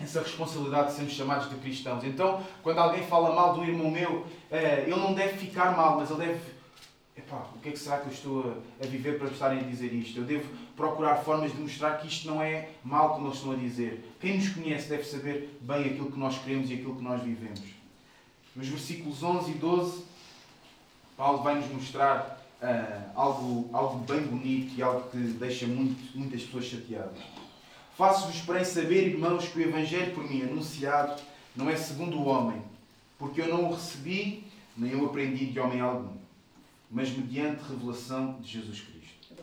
[0.01, 2.03] essa responsabilidade de sermos chamados de cristãos.
[2.03, 6.09] Então, quando alguém fala mal do irmão meu, eh, ele não deve ficar mal, mas
[6.09, 6.39] ele deve
[7.15, 9.93] epá, o que é que será que eu estou a viver para estarem a dizer
[9.93, 10.19] isto?
[10.19, 13.55] Eu devo procurar formas de mostrar que isto não é mal como eles estão a
[13.55, 14.15] dizer.
[14.19, 17.61] Quem nos conhece deve saber bem aquilo que nós queremos e aquilo que nós vivemos.
[18.55, 20.03] Nos versículos 11 e 12,
[21.17, 26.43] Paulo vai nos mostrar uh, algo, algo bem bonito e algo que deixa muito, muitas
[26.43, 27.19] pessoas chateadas.
[27.97, 31.21] Faço-vos porém saber, irmãos, que o Evangelho por mim anunciado
[31.55, 32.61] não é segundo o homem,
[33.19, 34.43] porque eu não o recebi,
[34.75, 36.23] nem o aprendi de homem algum
[36.93, 39.33] mas mediante revelação de Jesus Cristo.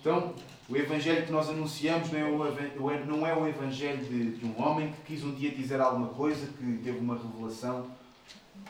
[0.00, 0.32] Então,
[0.68, 4.62] o Evangelho que nós anunciamos não é o, não é o Evangelho de, de, um
[4.62, 7.86] homem que quis um dia dizer alguma coisa, que teve uma revelação.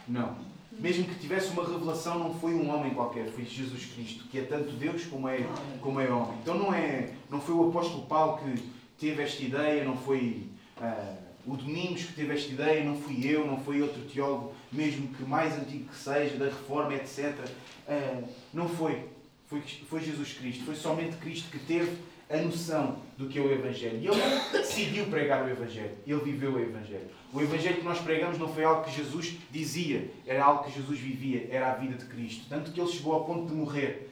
[0.08, 0.34] Não.
[0.72, 4.42] Mesmo que tivesse uma revelação, não foi um homem qualquer, foi Jesus Cristo, que é
[4.42, 5.46] tanto Deus como é,
[5.82, 6.38] como é homem.
[6.42, 8.62] Então não, é, não foi o apóstolo Paulo que
[8.98, 10.46] teve esta ideia, não foi.
[10.78, 15.06] Uh, o Domingos que teve esta ideia, não fui eu, não foi outro teólogo, mesmo
[15.14, 17.34] que mais antigo que seja, da Reforma, etc.
[17.36, 17.44] Uh,
[17.88, 18.22] ah,
[18.52, 19.08] não foi.
[19.46, 19.62] foi.
[19.88, 20.64] Foi Jesus Cristo.
[20.64, 21.96] Foi somente Cristo que teve
[22.28, 23.98] a noção do que é o Evangelho.
[23.98, 25.92] E ele decidiu pregar o Evangelho.
[26.06, 27.08] Ele viveu o Evangelho.
[27.32, 30.98] O Evangelho que nós pregamos não foi algo que Jesus dizia, era algo que Jesus
[30.98, 32.46] vivia, era a vida de Cristo.
[32.48, 34.10] Tanto que ele chegou ao ponto de morrer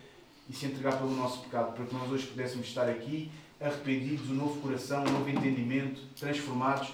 [0.49, 3.30] e se entregar pelo nosso pecado, para que nós hoje pudéssemos estar aqui
[3.61, 6.92] arrependidos, um novo coração, um novo entendimento, transformados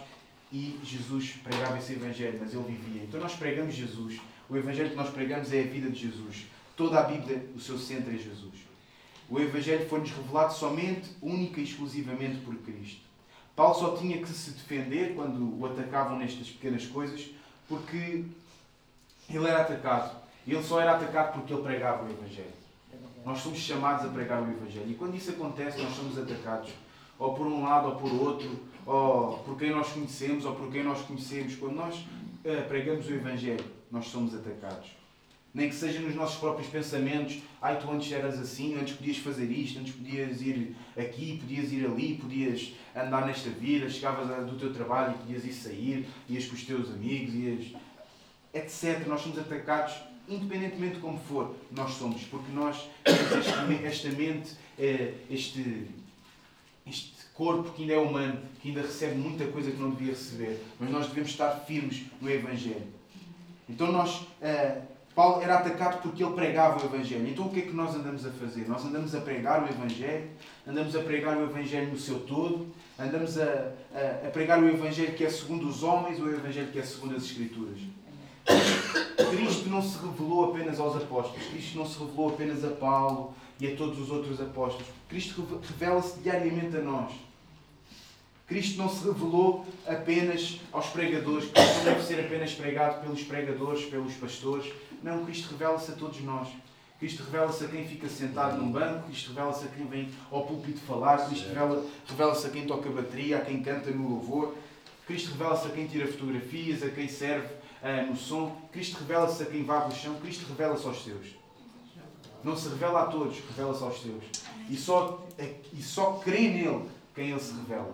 [0.52, 3.04] e Jesus pregava esse Evangelho, mas ele vivia.
[3.04, 4.20] Então nós pregamos Jesus.
[4.48, 6.46] O Evangelho que nós pregamos é a vida de Jesus.
[6.76, 8.54] Toda a Bíblia, o seu centro é Jesus.
[9.28, 13.02] O Evangelho foi-nos revelado somente, única e exclusivamente por Cristo.
[13.54, 17.30] Paulo só tinha que se defender quando o atacavam nestas pequenas coisas,
[17.68, 18.24] porque
[19.28, 20.16] ele era atacado.
[20.46, 22.59] Ele só era atacado porque ele pregava o Evangelho.
[23.24, 24.90] Nós somos chamados a pregar o Evangelho.
[24.90, 26.70] E quando isso acontece, nós somos atacados.
[27.18, 30.82] Ou por um lado ou por outro ou por quem nós conhecemos, ou por quem
[30.82, 31.54] nós conhecemos.
[31.56, 34.90] Quando nós uh, pregamos o Evangelho, nós somos atacados.
[35.52, 37.40] Nem que seja nos nossos próprios pensamentos.
[37.60, 41.84] Ai, tu antes eras assim, antes podias fazer isto, antes podias ir aqui, podias ir
[41.84, 46.54] ali, podias andar nesta vida, chegavas do teu trabalho e podias ir sair, ias com
[46.54, 47.72] os teus amigos, ias...
[48.54, 49.06] etc.
[49.08, 49.94] Nós somos atacados
[50.30, 55.88] independentemente de como for, nós somos, porque nós temos esta mente, eh, este,
[56.86, 60.62] este corpo que ainda é humano, que ainda recebe muita coisa que não devia receber,
[60.78, 62.86] mas nós devemos estar firmes no Evangelho.
[63.68, 64.82] Então nós, uh,
[65.14, 67.26] Paulo era atacado porque ele pregava o Evangelho.
[67.28, 68.68] Então o que é que nós andamos a fazer?
[68.68, 70.28] Nós andamos a pregar o Evangelho,
[70.66, 72.66] andamos a pregar o Evangelho no seu todo,
[72.98, 76.70] andamos a, a, a pregar o Evangelho que é segundo os homens ou o Evangelho
[76.70, 77.78] que é segundo as Escrituras.
[79.30, 83.72] Cristo não se revelou apenas aos apóstolos, Cristo não se revelou apenas a Paulo e
[83.72, 84.86] a todos os outros apóstolos.
[85.08, 87.12] Cristo revela-se diariamente a nós.
[88.46, 93.84] Cristo não se revelou apenas aos pregadores, Cristo não deve ser apenas pregado pelos pregadores,
[93.84, 94.72] pelos pastores.
[95.02, 96.48] Não, Cristo revela-se a todos nós.
[96.98, 100.80] Cristo revela-se a quem fica sentado num banco, Cristo revela-se a quem vem ao púlpito
[100.80, 101.48] falar, Cristo
[102.06, 104.54] revela-se a quem toca bateria, a quem canta no louvor,
[105.06, 107.48] Cristo revela-se a quem tira fotografias, a quem serve
[107.82, 111.40] uh, no som, Cristo revela-se a quem varre o chão, Cristo revela-se aos seus.
[112.42, 114.24] Não se revela a todos, revela-se aos seus.
[114.68, 115.26] E só,
[115.72, 117.92] e só crê nele quem ele se revela.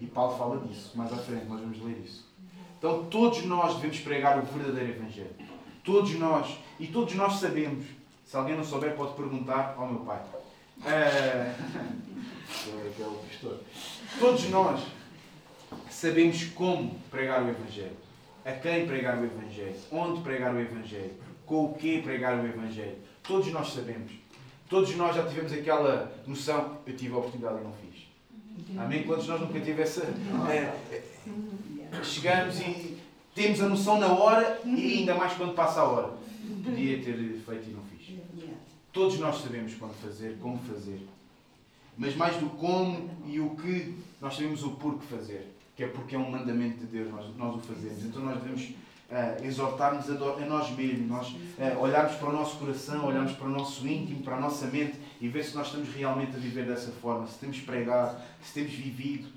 [0.00, 0.92] E Paulo fala disso.
[0.96, 2.26] Mais à frente nós vamos ler isso.
[2.78, 5.34] Então todos nós devemos pregar o verdadeiro Evangelho.
[5.84, 7.86] Todos nós, e todos nós sabemos,
[8.24, 10.20] se alguém não souber pode perguntar ao meu pai.
[10.84, 10.90] É...
[10.90, 11.54] é
[13.30, 13.60] pastor.
[14.20, 14.82] Todos nós
[15.88, 17.96] sabemos como pregar o Evangelho,
[18.46, 21.10] a quem pregar o Evangelho, onde pregar o Evangelho,
[21.44, 22.96] com o que pregar o Evangelho.
[23.24, 24.12] Todos nós sabemos.
[24.68, 28.06] Todos nós já tivemos aquela noção, eu tive a oportunidade e não fiz.
[28.78, 29.02] Amém?
[29.02, 30.04] Quantos nós nunca tive essa.
[30.48, 32.96] É, é, chegamos e
[33.34, 36.12] temos a noção na hora e ainda mais quando passa a hora.
[36.64, 38.16] Podia ter feito e não fiz.
[38.92, 41.04] Todos nós sabemos quando fazer, como fazer.
[41.98, 45.55] Mas mais do como e o que, nós sabemos o porquê fazer.
[45.76, 48.04] Que é porque é um mandamento de Deus, nós, nós o fazemos.
[48.04, 48.74] Então nós devemos
[49.10, 53.46] uh, exortar-nos a, a, nós mesmos, nós uh, olharmos para o nosso coração, olharmos para
[53.46, 56.66] o nosso íntimo, para a nossa mente e ver se nós estamos realmente a viver
[56.66, 59.28] dessa forma, se temos pregado, se temos vivido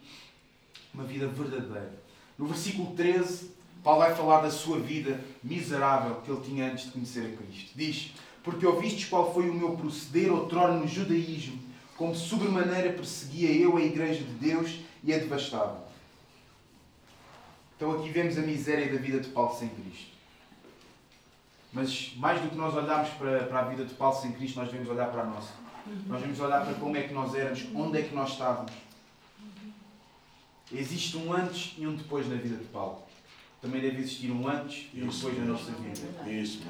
[0.94, 2.00] uma vida verdadeira.
[2.38, 3.52] No versículo 13,
[3.84, 7.72] Paulo vai falar da sua vida miserável que ele tinha antes de conhecer a Cristo.
[7.76, 8.14] Diz:
[8.44, 11.60] Porque ouvistes qual foi o meu proceder outrora no judaísmo,
[11.96, 15.89] como sobremaneira perseguia eu a igreja de Deus e a devastava.
[17.80, 20.10] Então aqui vemos a miséria da vida de Paulo sem Cristo.
[21.72, 24.68] Mas mais do que nós olharmos para, para a vida de Paulo sem Cristo, nós
[24.68, 25.54] devemos olhar para a nossa.
[26.06, 28.74] Nós devemos olhar para como é que nós éramos, onde é que nós estávamos.
[30.74, 33.02] Existe um antes e um depois na vida de Paulo.
[33.62, 36.30] Também deve existir um antes e um depois na nossa vida.
[36.30, 36.62] Isso.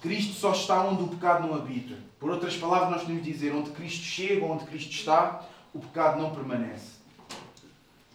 [0.00, 1.96] Cristo só está onde o pecado não habita.
[2.20, 5.44] Por outras palavras, nós podemos dizer: onde Cristo chega, onde Cristo está,
[5.74, 6.94] o pecado não permanece.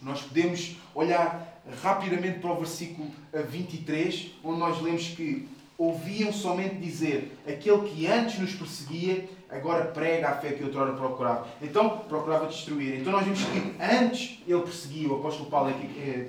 [0.01, 1.50] Nós podemos olhar
[1.81, 5.47] rapidamente para o versículo 23, onde nós lemos que
[5.77, 11.47] ouviam somente dizer aquele que antes nos perseguia, agora prega a fé que outrora procurava.
[11.59, 12.99] Então, procurava destruir.
[12.99, 16.27] Então nós vimos que antes ele perseguia, o apóstolo Paulo, é,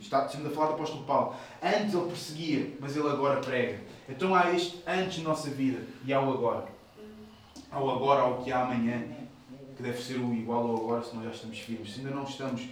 [0.00, 3.80] está, estamos a falar do apóstolo Paulo, antes ele perseguia, mas ele agora prega.
[4.08, 6.66] Então há este antes na nossa vida e há o agora.
[7.72, 9.02] Há o agora, há o que há amanhã,
[9.76, 11.92] que deve ser o igual ao agora se nós já estamos firmes.
[11.92, 12.62] Se ainda não estamos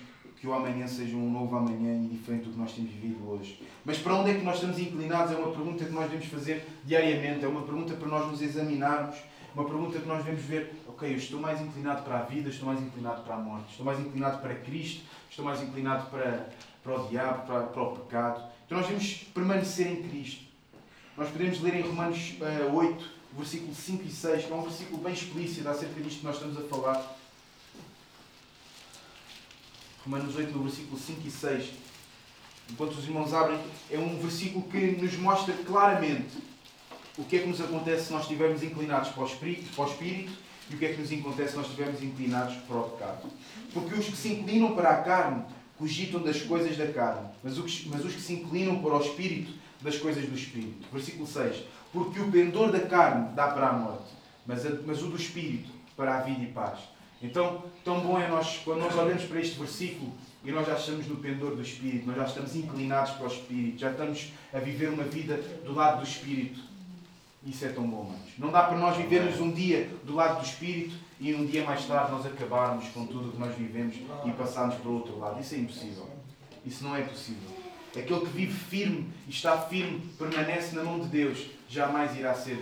[0.43, 3.63] que o amanhã seja um novo amanhã e diferente do que nós temos vivido hoje.
[3.85, 6.67] Mas para onde é que nós estamos inclinados é uma pergunta que nós devemos fazer
[6.85, 9.15] diariamente, é uma pergunta para nós nos examinarmos,
[9.55, 12.67] uma pergunta que nós devemos ver, ok, eu estou mais inclinado para a vida, estou
[12.67, 16.49] mais inclinado para a morte, estou mais inclinado para Cristo, estou mais inclinado para,
[16.83, 18.43] para o diabo, para, para o pecado.
[18.67, 20.45] Então nós devemos permanecer em Cristo.
[21.17, 25.01] Nós podemos ler em Romanos uh, 8, versículo 5 e 6, que é um versículo
[25.05, 27.22] bem explícito acerca disto que nós estamos a falar.
[30.05, 31.71] Romanos 8, no versículo 5 e 6.
[32.71, 33.59] Enquanto os irmãos abrem,
[33.91, 36.39] é um versículo que nos mostra claramente
[37.19, 39.89] o que é que nos acontece se nós estivermos inclinados para o Espírito, para o
[39.89, 40.33] espírito
[40.71, 43.29] e o que é que nos acontece se nós estivermos inclinados para o pecado.
[43.75, 45.45] Porque os que se inclinam para a carne
[45.79, 49.01] cogitam das coisas da carne, mas os, que, mas os que se inclinam para o
[49.01, 50.87] Espírito, das coisas do Espírito.
[50.93, 51.65] Versículo 6.
[51.93, 54.13] Porque o pendor da carne dá para a morte,
[54.47, 56.79] mas, a, mas o do Espírito para a vida e paz.
[57.23, 60.13] Então, tão bom é nós, quando nós olhamos para este versículo
[60.45, 63.79] e nós já estamos no pendor do Espírito, nós já estamos inclinados para o Espírito,
[63.79, 66.61] já estamos a viver uma vida do lado do Espírito.
[67.47, 68.31] Isso é tão bom, manos.
[68.39, 71.85] Não dá para nós vivermos um dia do lado do Espírito e um dia mais
[71.87, 75.41] tarde nós acabarmos com tudo o que nós vivemos e passarmos para o outro lado.
[75.41, 76.09] Isso é impossível.
[76.65, 77.51] Isso não é possível.
[77.97, 82.59] Aquele que vive firme e está firme, permanece na mão de Deus, jamais irá ser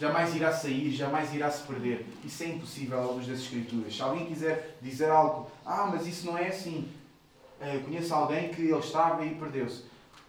[0.00, 2.06] jamais irá sair, jamais irá se perder.
[2.24, 3.94] Isso é impossível à luz das Escrituras.
[3.94, 6.88] Se alguém quiser dizer algo, ah, mas isso não é assim.
[7.60, 9.84] Eh, eu conheço alguém que ele estava e perdeu-se.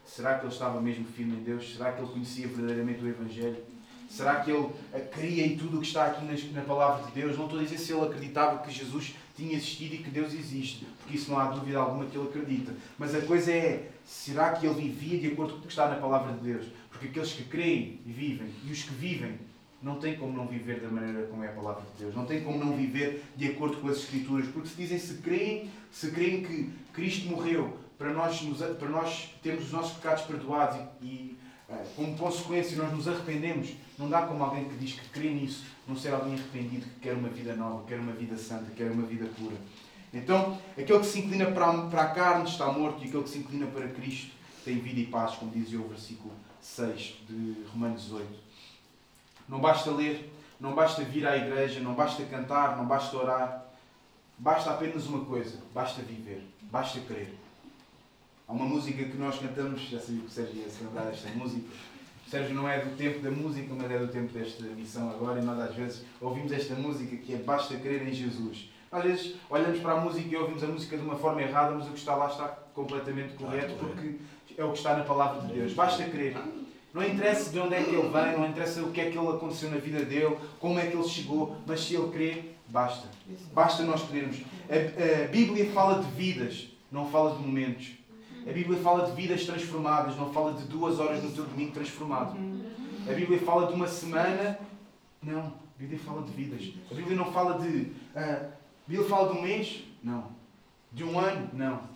[0.05, 1.73] Será que ele estava mesmo firme em Deus?
[1.73, 3.63] Será que ele conhecia verdadeiramente o Evangelho?
[4.09, 4.67] Será que ele
[5.09, 7.37] cria em tudo o que está aqui na palavra de Deus?
[7.37, 10.85] Não estou a dizer se ele acreditava que Jesus tinha existido e que Deus existe,
[10.97, 12.73] porque isso não há dúvida alguma que ele acredita.
[12.99, 15.95] Mas a coisa é, será que ele vivia de acordo com o que está na
[15.95, 16.65] palavra de Deus?
[16.89, 19.39] Porque aqueles que creem vivem, e os que vivem,
[19.81, 22.15] não tem como não viver da maneira como é a palavra de Deus.
[22.15, 24.47] Não tem como não viver de acordo com as Escrituras.
[24.47, 28.39] Porque se dizem, se creem, se creem que Cristo morreu para nós,
[28.79, 31.37] para nós termos os nossos pecados perdoados e, e
[31.69, 35.65] eh, como consequência nós nos arrependemos, não dá como alguém que diz que crê nisso,
[35.87, 39.03] não ser alguém arrependido que quer uma vida nova, quer uma vida santa, quer uma
[39.03, 39.55] vida pura.
[40.13, 43.39] Então, aquele que se inclina para para a carne está morto e aquele que se
[43.39, 44.31] inclina para Cristo
[44.65, 48.50] tem vida e paz, como dizia o versículo 6 de Romanos 8.
[49.51, 50.31] Não basta ler,
[50.61, 53.65] não basta vir à igreja, não basta cantar, não basta orar.
[54.37, 57.35] Basta apenas uma coisa: basta viver, basta crer.
[58.47, 61.29] Há uma música que nós cantamos, já sabia que o Sérgio ia se lembrar desta
[61.31, 61.67] música.
[62.25, 65.41] O Sérgio não é do tempo da música, mas é do tempo desta missão agora,
[65.41, 68.69] e nós às vezes ouvimos esta música que é Basta crer em Jesus.
[68.89, 71.87] Às vezes olhamos para a música e ouvimos a música de uma forma errada, mas
[71.87, 74.15] o que está lá está completamente correto, porque
[74.57, 75.73] é o que está na palavra de Deus.
[75.73, 76.37] Basta crer.
[76.93, 79.27] Não interessa de onde é que ele vem, não interessa o que é que ele
[79.29, 83.07] aconteceu na vida dele, como é que ele chegou, mas se ele crê, basta.
[83.53, 84.41] Basta nós crermos.
[84.69, 87.93] A, a Bíblia fala de vidas, não fala de momentos.
[88.45, 92.35] A Bíblia fala de vidas transformadas, não fala de duas horas no teu domingo transformado.
[93.09, 94.59] A Bíblia fala de uma semana,
[95.23, 95.45] não.
[95.45, 96.73] A Bíblia fala de vidas.
[96.91, 97.67] A Bíblia não fala de.
[97.67, 99.83] Uh, a Bíblia fala de um mês?
[100.03, 100.25] Não.
[100.91, 101.49] De um ano?
[101.53, 101.90] Não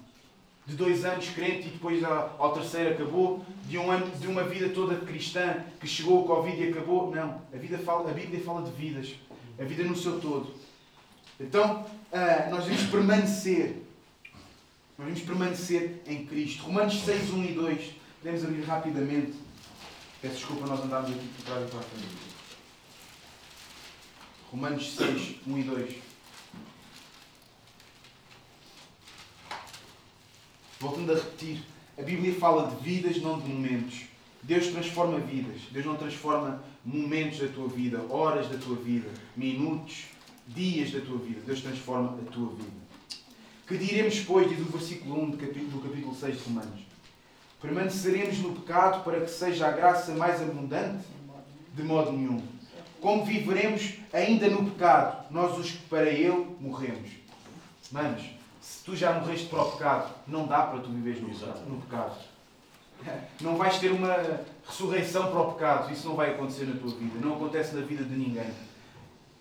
[0.66, 4.70] de dois anos crente e depois ao terceiro acabou, de um ano, de uma vida
[4.70, 7.14] toda cristã que chegou o Covid e acabou.
[7.14, 9.14] Não, a, vida fala, a Bíblia fala de vidas,
[9.60, 10.54] a vida no seu todo.
[11.40, 13.84] Então, uh, nós devemos permanecer,
[14.98, 16.64] nós devemos permanecer em Cristo.
[16.64, 17.92] Romanos 6, 1 e 2,
[18.22, 19.34] podemos abrir rapidamente.
[20.22, 22.36] Peço desculpa, nós andámos aqui por trás e para a frente.
[24.50, 26.15] Romanos 6, 1 e 2.
[30.80, 31.64] Voltando a repetir,
[31.98, 34.02] a Bíblia fala de vidas, não de momentos.
[34.44, 35.62] Deus transforma vidas.
[35.72, 40.06] Deus não transforma momentos da tua vida, horas da tua vida, minutos,
[40.48, 41.42] dias da tua vida.
[41.46, 42.86] Deus transforma a tua vida.
[43.66, 46.82] Que diremos, pois, diz o versículo 1 do capítulo, do capítulo 6 de Romanos?
[47.60, 51.04] Permaneceremos no pecado para que seja a graça mais abundante?
[51.74, 52.44] De modo nenhum.
[53.02, 57.10] Como viveremos ainda no pecado, nós os que para ele morremos?
[57.92, 58.24] Manos,
[58.66, 61.30] se tu já morreste para o pecado, não dá para tu viveres no,
[61.70, 62.16] no pecado.
[63.42, 64.16] Não vais ter uma
[64.66, 65.94] ressurreição para o pecado.
[65.94, 67.20] Isso não vai acontecer na tua vida.
[67.20, 68.50] Não acontece na vida de ninguém.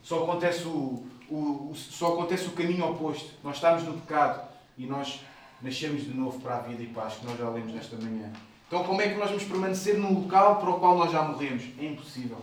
[0.02, 3.30] Só acontece o, o, só acontece o caminho oposto.
[3.44, 4.46] Nós estamos no pecado
[4.76, 5.20] e nós
[5.62, 8.30] nascemos de novo para a vida e paz, que nós já lemos nesta manhã.
[8.66, 11.62] Então, como é que nós vamos permanecer num local para o qual nós já morremos?
[11.78, 12.38] É impossível.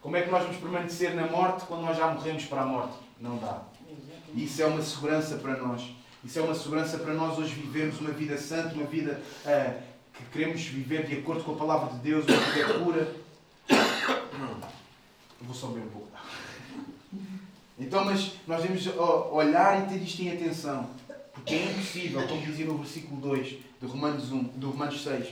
[0.00, 2.94] Como é que nós vamos permanecer na morte quando nós já morremos para a morte?
[3.20, 3.60] Não dá.
[4.34, 5.82] E isso é uma segurança para nós.
[6.24, 10.24] Isso é uma segurança para nós hoje vivermos uma vida santa, uma vida uh, que
[10.32, 13.14] queremos viver de acordo com a palavra de Deus, uma vida pura.
[15.40, 16.08] Vou só beber um pouco.
[17.78, 18.86] Então, mas nós devemos
[19.30, 20.90] olhar e ter isto em atenção.
[21.32, 25.28] Porque é impossível, como dizia no versículo 2 de Romanos, 1, de Romanos 6,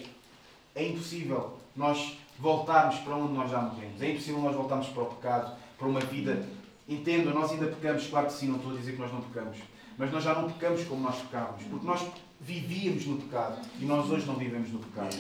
[0.75, 4.01] é impossível nós voltarmos para onde nós já morremos.
[4.01, 6.47] É impossível nós voltarmos para o pecado, para uma vida.
[6.89, 9.59] Entendo, nós ainda pecamos, claro que sim, não estou a dizer que nós não pecamos.
[9.99, 12.07] Mas nós já não pecamos como nós pecávamos, porque nós
[12.41, 15.17] vivíamos no pecado e nós hoje não vivemos no pecado.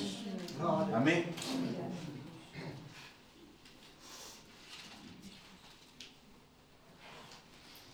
[0.94, 1.26] Amém?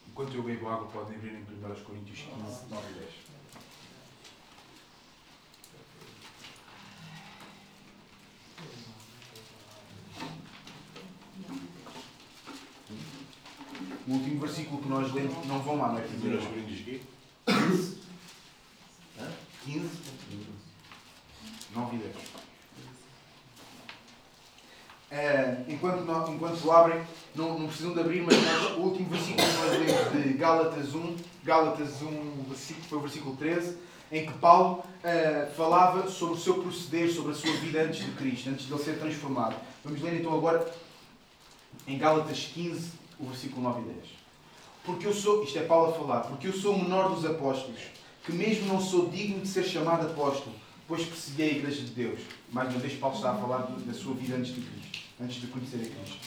[0.08, 3.32] Enquanto eu bebo água, podem abrir em 1 Coríntios 15, 9 e 10.
[14.06, 16.02] O último versículo que nós lemos, não vão lá, não é?
[16.04, 17.98] 15.
[19.64, 19.88] 15.
[21.74, 22.14] 9 e 10.
[25.10, 27.02] É, enquanto, não, enquanto abrem,
[27.34, 30.94] não, não precisam de abrir, mas nós, o último versículo que nós lemos de Gálatas
[30.94, 33.76] 1, Gálatas 1, o versículo, foi o versículo 13,
[34.10, 38.10] em que Paulo uh, falava sobre o seu proceder, sobre a sua vida antes de
[38.12, 39.54] Cristo, antes de ele ser transformado.
[39.84, 40.66] Vamos ler então agora
[41.86, 42.92] em Gálatas 15,
[43.22, 43.98] o versículo 9 e 10.
[44.84, 47.80] Porque eu sou, isto é Paulo a falar, porque eu sou o menor dos apóstolos,
[48.24, 50.54] que mesmo não sou digno de ser chamado apóstolo,
[50.88, 52.20] pois persegui a igreja de Deus.
[52.50, 55.46] Mais uma vez, Paulo está a falar da sua vida antes de Cristo, antes de
[55.46, 56.18] conhecer a Cristo.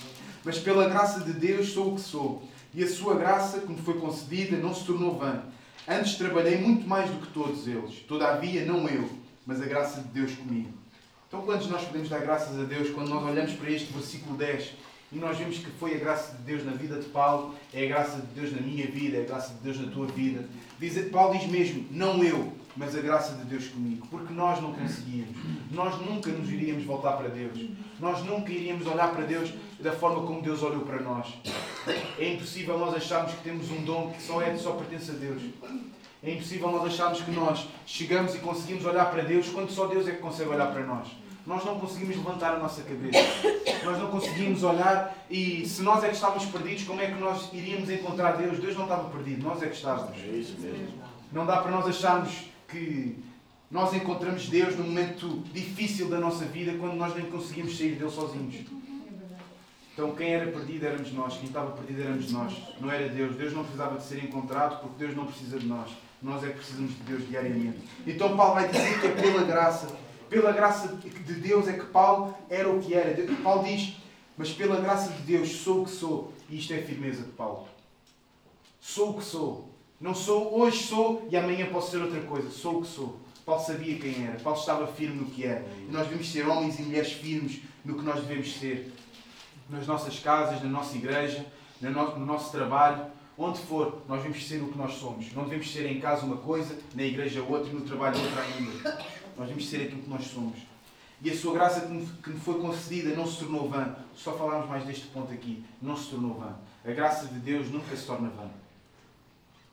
[0.44, 3.82] Mas pela graça de Deus sou o que sou, e a sua graça, que me
[3.82, 5.44] foi concedida, não se tornou vã.
[5.88, 8.00] Antes trabalhei muito mais do que todos eles.
[8.08, 9.10] Todavia, não eu,
[9.46, 10.74] mas a graça de Deus comigo.
[11.28, 14.72] Então, quantos nós podemos dar graças a Deus quando nós olhamos para este versículo 10
[15.16, 17.88] e nós vemos que foi a graça de Deus na vida de Paulo, é a
[17.88, 20.46] graça de Deus na minha vida, é a graça de Deus na tua vida.
[20.78, 24.06] Diz, Paulo diz mesmo, não eu, mas a graça de Deus comigo.
[24.12, 25.38] Porque nós não conseguíamos.
[25.72, 27.58] Nós nunca nos iríamos voltar para Deus.
[27.98, 31.34] Nós nunca iríamos olhar para Deus da forma como Deus olhou para nós.
[32.20, 35.42] É impossível nós acharmos que temos um dom que só, é, só pertence a Deus.
[36.22, 40.10] É impossível nós acharmos que nós chegamos e conseguimos olhar para Deus quando só Deus
[40.10, 41.08] é que consegue olhar para nós
[41.46, 43.20] nós não conseguimos levantar a nossa cabeça.
[43.84, 47.50] Nós não conseguimos olhar e se nós é que estávamos perdidos, como é que nós
[47.54, 48.58] iríamos encontrar Deus?
[48.58, 50.18] Deus não estava perdido, nós é que estávamos.
[50.18, 50.88] É isso mesmo.
[51.32, 53.24] Não dá para nós acharmos que
[53.70, 58.10] nós encontramos Deus num momento difícil da nossa vida quando nós nem conseguimos sair dele
[58.10, 58.56] sozinhos.
[59.94, 63.36] Então quem era perdido éramos nós, quem estava perdido éramos nós, não era Deus.
[63.36, 65.92] Deus não precisava de ser encontrado porque Deus não precisa de nós.
[66.22, 67.78] Nós é que precisamos de Deus diariamente.
[68.08, 69.88] Então Paulo vai dizer que é pela graça
[70.36, 73.16] pela graça de Deus é que Paulo era o que era.
[73.42, 73.96] Paulo diz,
[74.38, 76.34] mas pela graça de Deus sou o que sou.
[76.50, 77.66] E isto é firmeza de Paulo.
[78.82, 79.70] Sou o que sou.
[80.00, 82.52] Não sou, hoje sou e amanhã posso ser outra coisa.
[82.52, 83.18] Sou o que sou.
[83.46, 84.38] Paulo sabia quem era.
[84.42, 85.66] Paulo estava firme no que era.
[85.88, 88.92] E nós devemos ser homens e mulheres firmes no que nós devemos ser.
[89.70, 91.46] Nas nossas casas, na nossa igreja,
[91.80, 93.06] no nosso trabalho,
[93.38, 95.32] onde for, nós devemos ser o que nós somos.
[95.32, 99.06] Não devemos ser em casa uma coisa, na igreja outra e no trabalho outra ainda.
[99.38, 100.58] Nós devemos ser aquilo que nós somos.
[101.22, 103.96] E a sua graça que me foi concedida não se tornou vã.
[104.16, 105.64] Só falarmos mais deste ponto aqui.
[105.82, 106.56] Não se tornou vã.
[106.86, 108.50] A graça de Deus nunca se torna vã.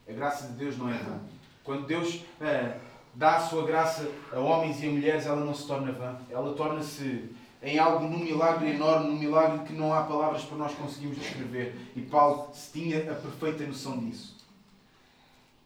[0.08, 1.18] A graça de Deus não é vã.
[1.64, 2.78] Quando Deus é,
[3.14, 6.16] dá a sua graça a homens e a mulheres, ela não se torna vã.
[6.30, 7.30] Ela torna-se
[7.62, 11.76] em algo, num milagre enorme, num milagre que não há palavras para nós conseguirmos descrever.
[11.94, 14.36] E Paulo tinha a perfeita noção disso.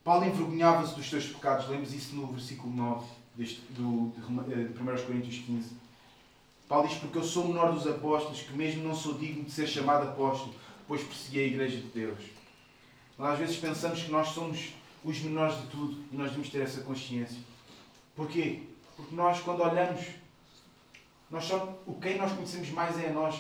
[0.03, 1.69] Paulo envergonhava-se dos seus pecados.
[1.69, 3.07] Lemos isso no versículo 9
[3.37, 5.71] deste, do, de 1 eh, Coríntios 15.
[6.69, 9.51] Paulo diz: Porque eu sou o menor dos apóstolos, que mesmo não sou digno de
[9.51, 10.55] ser chamado apóstolo,
[10.89, 12.19] pois persegui a Igreja de Deus.
[13.19, 14.73] Nós às vezes pensamos que nós somos
[15.05, 17.39] os menores de tudo e nós devemos ter essa consciência.
[18.15, 18.63] Porquê?
[18.97, 20.05] Porque nós, quando olhamos,
[21.31, 23.37] nós só, o quem nós conhecemos mais é a nós.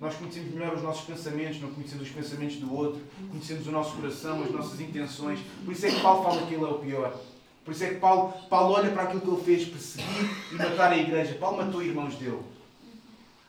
[0.00, 3.94] Nós conhecemos melhor os nossos pensamentos, não conhecemos os pensamentos do outro, conhecemos o nosso
[3.94, 5.38] coração, as nossas intenções.
[5.64, 7.16] Por isso é que Paulo fala que ele é o pior.
[7.64, 10.92] Por isso é que Paulo, Paulo olha para aquilo que ele fez, perseguir e matar
[10.92, 11.34] a igreja.
[11.34, 12.40] Paulo matou irmãos dele.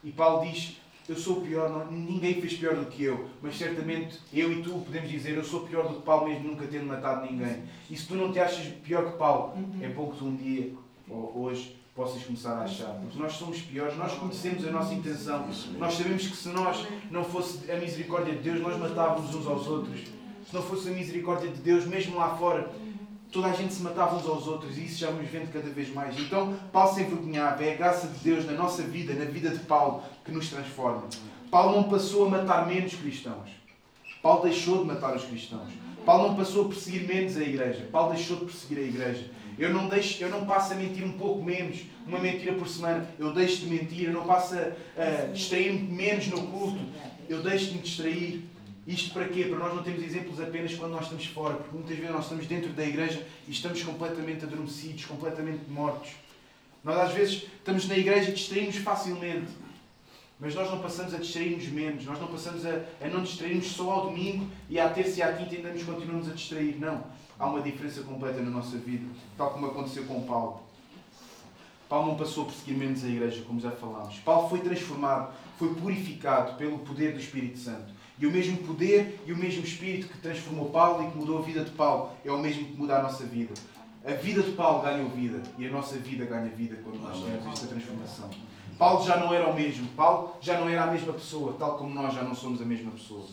[0.04, 0.78] E Paulo diz:
[1.10, 4.72] Eu sou pior, não, ninguém fez pior do que eu, mas certamente eu e tu
[4.86, 7.64] podemos dizer: Eu sou pior do que Paulo, mesmo nunca tendo matado ninguém.
[7.90, 10.74] E se tu não te achas pior que Paulo, é que tu um dia,
[11.10, 12.94] ou hoje, possas começar a achar.
[13.02, 15.48] Porque nós somos piores, nós conhecemos a nossa intenção.
[15.78, 19.68] Nós sabemos que se nós não fosse a misericórdia de Deus, nós matávamos uns aos
[19.68, 20.02] outros.
[20.48, 22.70] Se não fosse a misericórdia de Deus, mesmo lá fora,
[23.34, 25.92] toda a gente se matava uns aos outros e isso já vamos vendo cada vez
[25.92, 26.18] mais.
[26.20, 27.66] Então, Paulo se envergonhava.
[27.66, 31.04] É a graça de Deus na nossa vida, na vida de Paulo, que nos transforma.
[31.50, 33.50] Paulo não passou a matar menos cristãos.
[34.22, 35.74] Paulo deixou de matar os cristãos.
[36.06, 37.90] Paulo não passou a perseguir menos a igreja.
[37.92, 39.32] Paulo deixou de perseguir a igreja.
[39.58, 43.08] Eu não, deixo, eu não passo a mentir um pouco menos, uma mentira por semana.
[43.18, 44.08] Eu deixo de mentir.
[44.08, 46.80] Eu não passo a, a distrair-me menos no culto.
[47.28, 48.53] Eu deixo de me distrair.
[48.86, 49.46] Isto para quê?
[49.46, 52.48] Para nós não termos exemplos apenas quando nós estamos fora, porque muitas vezes nós estamos
[52.48, 56.12] dentro da igreja e estamos completamente adormecidos, completamente mortos.
[56.84, 59.52] Nós às vezes estamos na igreja e distraímos facilmente,
[60.38, 63.90] mas nós não passamos a distrair-nos menos, nós não passamos a, a não distrair-nos só
[63.90, 66.76] ao domingo e à terça e à quinta ainda nos continuamos a distrair.
[66.78, 67.06] Não.
[67.40, 69.06] Há uma diferença completa na nossa vida,
[69.38, 70.62] tal como aconteceu com Paulo.
[71.88, 74.18] Paulo não passou a perseguir menos a igreja, como já falámos.
[74.20, 77.94] Paulo foi transformado, foi purificado pelo poder do Espírito Santo.
[78.20, 81.42] E o mesmo poder e o mesmo Espírito que transformou Paulo e que mudou a
[81.42, 83.54] vida de Paulo é o mesmo que muda a nossa vida.
[84.06, 87.54] A vida de Paulo ganhou vida e a nossa vida ganha vida quando nós temos
[87.54, 88.30] esta transformação.
[88.78, 89.88] Paulo já não era o mesmo.
[89.90, 92.92] Paulo já não era a mesma pessoa, tal como nós já não somos a mesma
[92.92, 93.26] pessoa.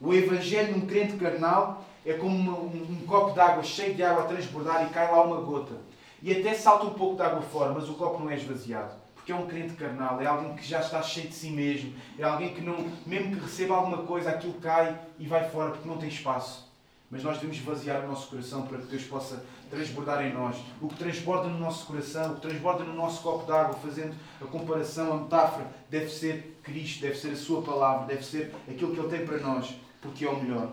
[0.00, 4.02] O Evangelho de um crente carnal é como um, um copo de água cheio de
[4.02, 5.74] água a transbordar e cai lá uma gota.
[6.22, 9.32] E até salta um pouco de água fora, mas o copo não é esvaziado porque
[9.32, 12.52] é um crente carnal, é alguém que já está cheio de si mesmo, é alguém
[12.52, 16.10] que não, mesmo que receba alguma coisa, aquilo cai e vai fora porque não tem
[16.10, 16.70] espaço.
[17.10, 20.56] Mas nós devemos vaziar o nosso coração para que Deus possa transbordar em nós.
[20.78, 24.44] O que transborda no nosso coração, o que transborda no nosso copo d'água, fazendo a
[24.44, 29.00] comparação, a metáfora, deve ser Cristo, deve ser a Sua palavra, deve ser aquilo que
[29.00, 30.70] Ele tem para nós, porque é o melhor.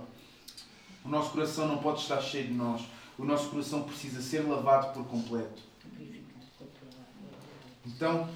[1.06, 2.82] O nosso coração não pode estar cheio de nós.
[3.18, 5.72] O nosso coração precisa ser lavado por completo.
[7.86, 8.28] Então,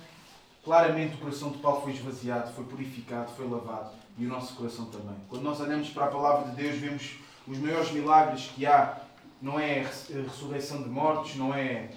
[0.65, 3.91] claramente o coração de Paulo foi esvaziado, foi purificado, foi lavado.
[4.17, 5.15] E o nosso coração também.
[5.29, 9.01] Quando nós olhamos para a palavra de Deus, vemos os maiores milagres que há.
[9.41, 11.89] Não é a ressurreição de mortos, não é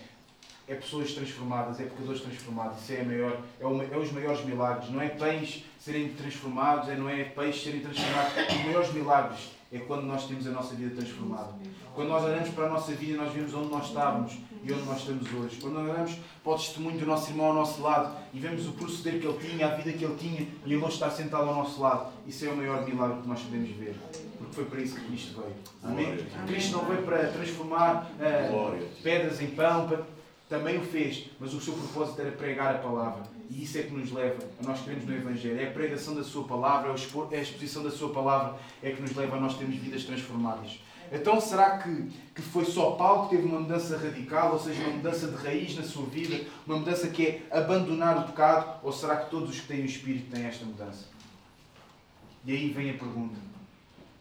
[0.69, 2.83] é pessoas transformadas, é pecadores transformados.
[2.83, 4.91] Isso é, maior, é, é, os maiores milagres.
[4.91, 8.33] Não é pães serem transformados, é, não é peixes serem transformados.
[8.37, 11.55] Os maiores milagres é quando nós temos a nossa vida transformada.
[11.95, 14.99] Quando nós olhamos para a nossa vida, nós vemos onde nós estávamos e onde nós
[14.99, 15.57] estamos hoje.
[15.61, 19.21] Quando olhamos para o testemunho do nosso irmão ao nosso lado e vemos o proceder
[19.21, 21.81] que ele tinha, a vida que ele tinha e ele hoje está sentado ao nosso
[21.81, 23.97] lado, isso é o maior milagre que nós podemos ver.
[24.39, 25.55] Porque foi para isso que Cristo veio.
[25.83, 26.27] Amém?
[26.47, 29.89] Cristo não veio para transformar uh, pedras em pão,
[30.49, 33.23] também o fez, mas o seu propósito era pregar a palavra.
[33.51, 35.61] E isso é que nos leva a nós cremos no Evangelho.
[35.61, 39.01] É a pregação da Sua palavra, é, é a exposição da Sua palavra é que
[39.01, 40.81] nos leva a nós termos vidas transformadas.
[41.11, 44.97] Então, será que, que foi só Paulo que teve uma mudança radical, ou seja, uma
[44.97, 49.17] mudança de raiz na sua vida, uma mudança que é abandonar o pecado, ou será
[49.17, 51.07] que todos os que têm o Espírito têm esta mudança?
[52.45, 53.39] E aí vem a pergunta: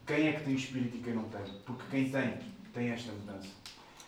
[0.05, 1.41] quem é que tem o Espírito e quem não tem?
[1.65, 2.33] Porque quem tem,
[2.73, 3.47] tem esta mudança.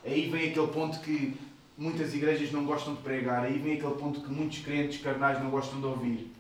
[0.06, 1.38] Aí vem aquele ponto que
[1.78, 3.44] muitas igrejas não gostam de pregar.
[3.44, 6.34] Aí vem aquele ponto que muitos crentes carnais não gostam de ouvir.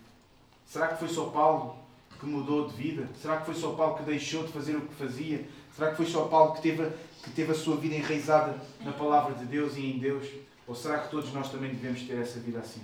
[0.65, 1.78] Será que foi só Paulo
[2.19, 3.07] que mudou de vida?
[3.21, 5.47] Será que foi só Paulo que deixou de fazer o que fazia?
[5.75, 6.89] Será que foi só Paulo que teve,
[7.23, 10.27] que teve a sua vida enraizada na palavra de Deus e em Deus?
[10.67, 12.81] Ou será que todos nós também devemos ter essa vida assim?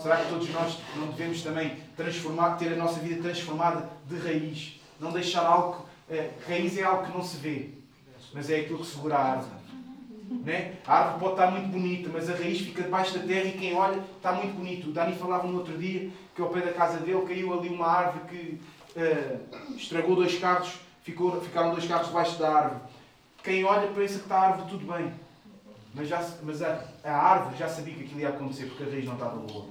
[0.00, 4.80] Será que todos nós não devemos também transformar, ter a nossa vida transformada de raiz?
[4.98, 5.86] Não deixar algo.
[6.08, 7.70] É, raiz é algo que não se vê,
[8.32, 9.63] mas é aquilo que segura a árvore.
[10.42, 10.74] Né?
[10.86, 13.74] A árvore pode estar muito bonita, mas a raiz fica debaixo da terra e quem
[13.74, 14.88] olha está muito bonito.
[14.88, 17.86] O Dani falava no outro dia que ao pé da casa dele caiu ali uma
[17.86, 18.60] árvore que
[18.98, 22.80] uh, estragou dois carros, ficou, ficaram dois carros debaixo da árvore.
[23.42, 25.12] Quem olha pensa que está a árvore tudo bem.
[25.94, 29.04] Mas, já, mas a, a árvore já sabia que aquilo ia acontecer porque a raiz
[29.04, 29.66] não estava boa.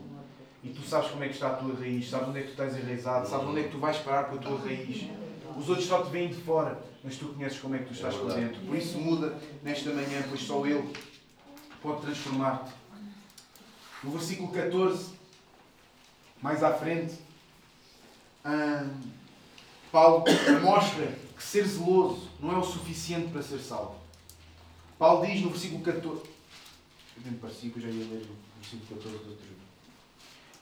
[0.63, 2.51] E tu sabes como é que está a tua raiz, sabes onde é que tu
[2.51, 5.09] estás enraizado, sabes onde é que tu vais parar com a tua raiz.
[5.57, 8.15] Os outros só te veem de fora, mas tu conheces como é que tu estás
[8.15, 8.59] por dentro.
[8.61, 10.91] Por isso muda nesta manhã, pois só Ele
[11.81, 12.71] pode transformar-te.
[14.03, 15.13] No versículo 14,
[16.41, 17.15] mais à frente,
[19.91, 20.25] Paulo
[20.61, 23.95] mostra que ser zeloso não é o suficiente para ser salvo.
[24.97, 26.21] Paulo diz no versículo 14.
[27.25, 29.45] Eu parecia que eu já ia ler o versículo 14 do outro.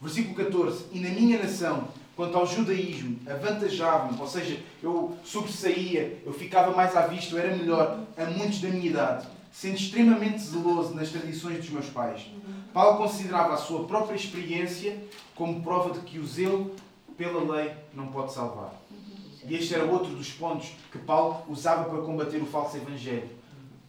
[0.01, 0.85] Versículo 14.
[0.91, 6.95] E na minha nação, quanto ao judaísmo, avantajava-me, ou seja, eu sobressaía, eu ficava mais
[6.95, 11.57] à vista, eu era melhor a muitos da minha idade, sendo extremamente zeloso nas tradições
[11.57, 12.29] dos meus pais.
[12.73, 14.97] Paulo considerava a sua própria experiência
[15.35, 16.75] como prova de que o zelo
[17.17, 18.73] pela lei não pode salvar.
[19.45, 23.29] E este era outro dos pontos que Paulo usava para combater o falso evangelho.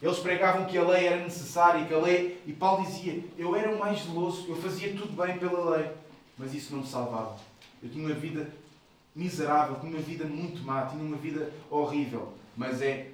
[0.00, 2.42] Eles pregavam que a lei era necessária, que a lei.
[2.44, 5.90] E Paulo dizia: Eu era o mais zeloso, eu fazia tudo bem pela lei,
[6.36, 7.36] mas isso não me salvava.
[7.82, 8.48] Eu tinha uma vida
[9.14, 12.32] miserável, tinha uma vida muito má, tinha uma vida horrível.
[12.56, 13.08] Mas é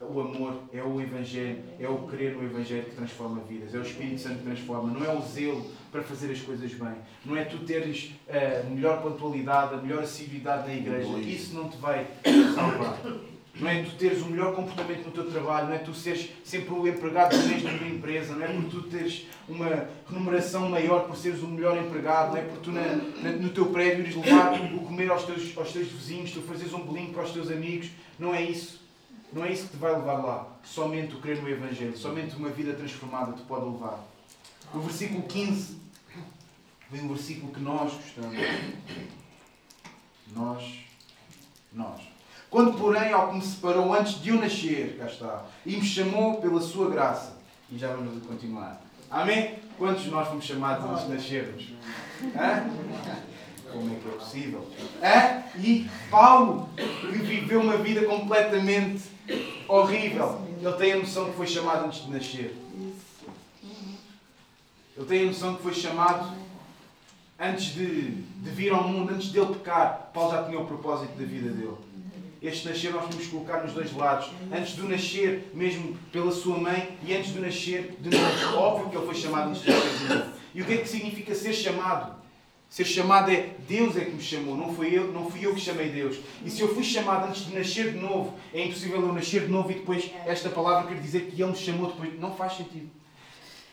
[0.00, 3.82] o amor, é o Evangelho, é o crer no Evangelho que transforma vidas, é o
[3.82, 6.94] Espírito Santo que transforma, não é o zelo para fazer as coisas bem,
[7.24, 11.78] não é tu teres a melhor pontualidade, a melhor assiduidade na igreja, isso não te
[11.78, 12.06] vai
[12.54, 13.00] salvar.
[13.58, 16.74] Não é tu teres o melhor comportamento no teu trabalho, não é tu seres sempre
[16.74, 21.06] o empregado do mês na tua empresa, não é por tu teres uma remuneração maior
[21.06, 22.82] por seres o melhor empregado, não é por tu na,
[23.22, 26.74] na, no teu prédio ires levar o comer aos teus, aos teus vizinhos, tu fazeres
[26.74, 27.88] um bolinho para os teus amigos,
[28.18, 28.84] não é isso.
[29.32, 30.46] Não é isso que te vai levar lá.
[30.62, 34.02] Somente o crer no Evangelho, somente uma vida transformada te pode levar.
[34.72, 35.78] No versículo 15,
[36.90, 38.36] vem um versículo que nós gostamos.
[40.34, 40.78] Nós,
[41.72, 42.15] nós.
[42.56, 46.40] Quando, porém, ao que me separou antes de eu nascer, cá está, e me chamou
[46.40, 47.36] pela sua graça.
[47.70, 48.80] E já vamos continuar.
[49.10, 49.56] Amém?
[49.76, 51.68] Quantos de nós fomos chamados antes de nascermos?
[52.34, 52.66] Hã?
[53.70, 54.66] Como é que é possível?
[55.02, 55.42] Hã?
[55.60, 59.02] E Paulo, que viveu uma vida completamente
[59.68, 62.56] horrível, ele tem a noção que foi chamado antes de nascer.
[64.96, 66.34] Ele tem a noção que foi chamado
[67.38, 70.10] antes de, de vir ao mundo, antes dele pecar.
[70.14, 71.85] Paulo já tinha o propósito da vida dele.
[72.46, 74.30] Este nascer nós temos que colocar nos dois lados.
[74.52, 78.56] Antes do nascer, mesmo pela sua mãe, e antes do nascer de novo.
[78.56, 80.30] Óbvio que ele foi chamado antes de nascer de novo.
[80.54, 82.14] E o que é que significa ser chamado?
[82.70, 85.60] Ser chamado é Deus é que me chamou, não fui eu, não fui eu que
[85.60, 86.18] chamei Deus.
[86.44, 89.48] E se eu fui chamado antes de nascer de novo, é impossível eu nascer de
[89.48, 92.18] novo e depois esta palavra quer dizer que Ele me chamou depois.
[92.20, 92.90] Não faz sentido.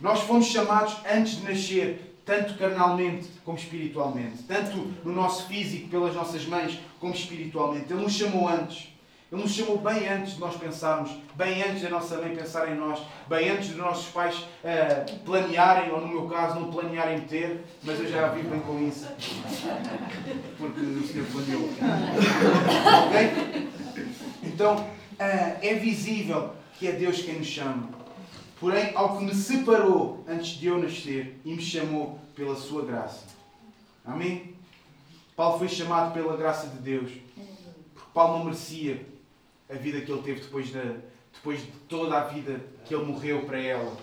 [0.02, 6.16] Nós fomos chamados antes de nascer tanto carnalmente como espiritualmente, tanto no nosso físico, pelas
[6.16, 7.92] nossas mães, como espiritualmente.
[7.92, 8.94] Ele nos chamou antes.
[9.32, 12.76] Ele nos chamou bem antes de nós pensarmos, bem antes da nossa mãe pensar em
[12.76, 17.64] nós, bem antes dos nossos pais uh, planearem, ou no meu caso, não planearem ter,
[17.82, 19.08] mas eu já vivo bem com isso.
[20.58, 21.70] Porque o Senhor planeou.
[24.44, 24.88] Então, uh,
[25.20, 28.03] é visível que é Deus quem nos chama.
[28.64, 33.26] Porém, ao que me separou antes de eu nascer e me chamou pela sua graça.
[34.06, 34.56] Amém?
[35.36, 37.12] Paulo foi chamado pela graça de Deus.
[37.94, 39.06] Porque Paulo não merecia
[39.70, 40.82] a vida que ele teve depois de,
[41.34, 43.98] depois de toda a vida que ele morreu para ela.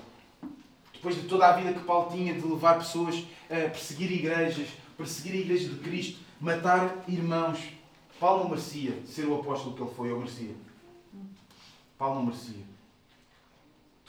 [0.92, 5.36] Depois de toda a vida que Paulo tinha de levar pessoas a perseguir igrejas, perseguir
[5.36, 7.60] a igreja de Cristo, matar irmãos.
[8.20, 10.54] Paulo não merecia ser o apóstolo que ele foi, eu merecia.
[11.96, 12.69] Paulo não merecia.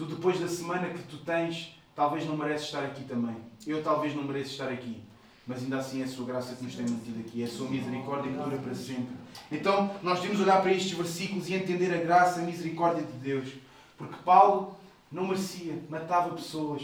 [0.02, 3.36] Tu, depois da semana que tu tens, talvez não mereces estar aqui também.
[3.68, 5.00] Eu talvez não mereço estar aqui.
[5.46, 7.70] Mas ainda assim é a sua graça que nos tem mantido aqui, é a sua
[7.70, 9.14] misericórdia que dura para sempre.
[9.52, 13.50] Então, nós devemos olhar para estes versículos e entender a graça, a misericórdia de Deus.
[13.96, 14.76] Porque Paulo
[15.12, 16.82] não merecia, matava pessoas.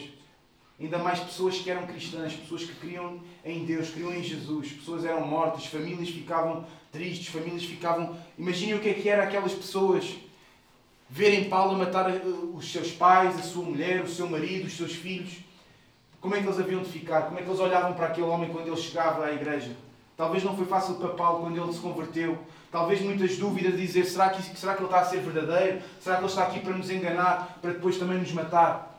[0.79, 4.73] Ainda mais pessoas que eram cristãs, pessoas que criam em Deus, criam em Jesus.
[4.73, 8.15] Pessoas eram mortas, famílias ficavam tristes, famílias ficavam.
[8.37, 10.17] Imaginem o que é que eram aquelas pessoas
[11.09, 12.21] verem Paulo matar eh,
[12.53, 15.37] os seus pais, a sua mulher, o seu marido, os seus filhos,
[16.19, 17.23] como é que eles haviam de ficar?
[17.23, 19.75] Como é que eles olhavam para aquele homem quando ele chegava à igreja?
[20.15, 22.37] Talvez não foi fácil para Paulo quando ele se converteu.
[22.71, 25.81] Talvez muitas dúvidas de dizer: será que, será que ele está a ser verdadeiro?
[26.01, 28.97] Será que ele está aqui para nos enganar, para depois também nos matar?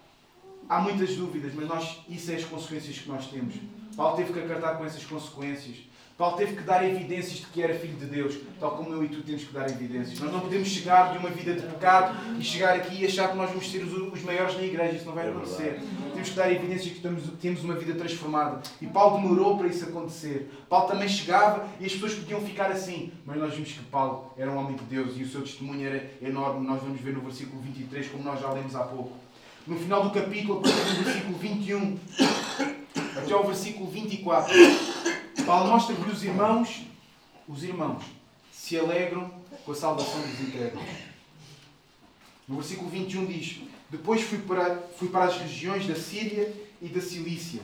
[0.69, 3.55] há muitas dúvidas, mas nós, isso é as consequências que nós temos.
[3.97, 5.77] Paulo teve que acartar com essas consequências.
[6.19, 9.09] Paulo teve que dar evidências de que era filho de Deus, tal como eu e
[9.09, 10.19] tu temos que dar evidências.
[10.19, 13.37] Nós não podemos chegar de uma vida de pecado e chegar aqui e achar que
[13.37, 14.97] nós vamos ser os maiores na igreja.
[14.97, 15.81] Isso não vai é acontecer.
[16.13, 18.61] Temos que dar evidências que temos uma vida transformada.
[18.83, 20.51] E Paulo demorou para isso acontecer.
[20.69, 23.13] Paulo também chegava e as pessoas podiam ficar assim.
[23.25, 26.11] Mas nós vimos que Paulo era um homem de Deus e o seu testemunho era
[26.21, 26.67] enorme.
[26.67, 29.13] Nós vamos ver no versículo 23, como nós já lemos há pouco.
[29.65, 31.99] No final do capítulo, a partir do versículo 21
[33.17, 34.53] até ao versículo 24.
[35.49, 36.83] Paulo mostra que os irmãos,
[37.49, 38.05] os irmãos,
[38.53, 39.33] se alegram
[39.65, 40.85] com a salvação dos incrédulos.
[42.47, 47.01] No versículo 21 diz: Depois fui para, fui para as regiões da Síria e da
[47.01, 47.63] Cilícia.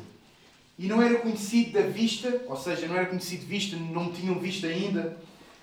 [0.78, 4.64] E não era conhecido da vista, ou seja, não era conhecido vista, não tinham visto
[4.64, 5.18] ainda,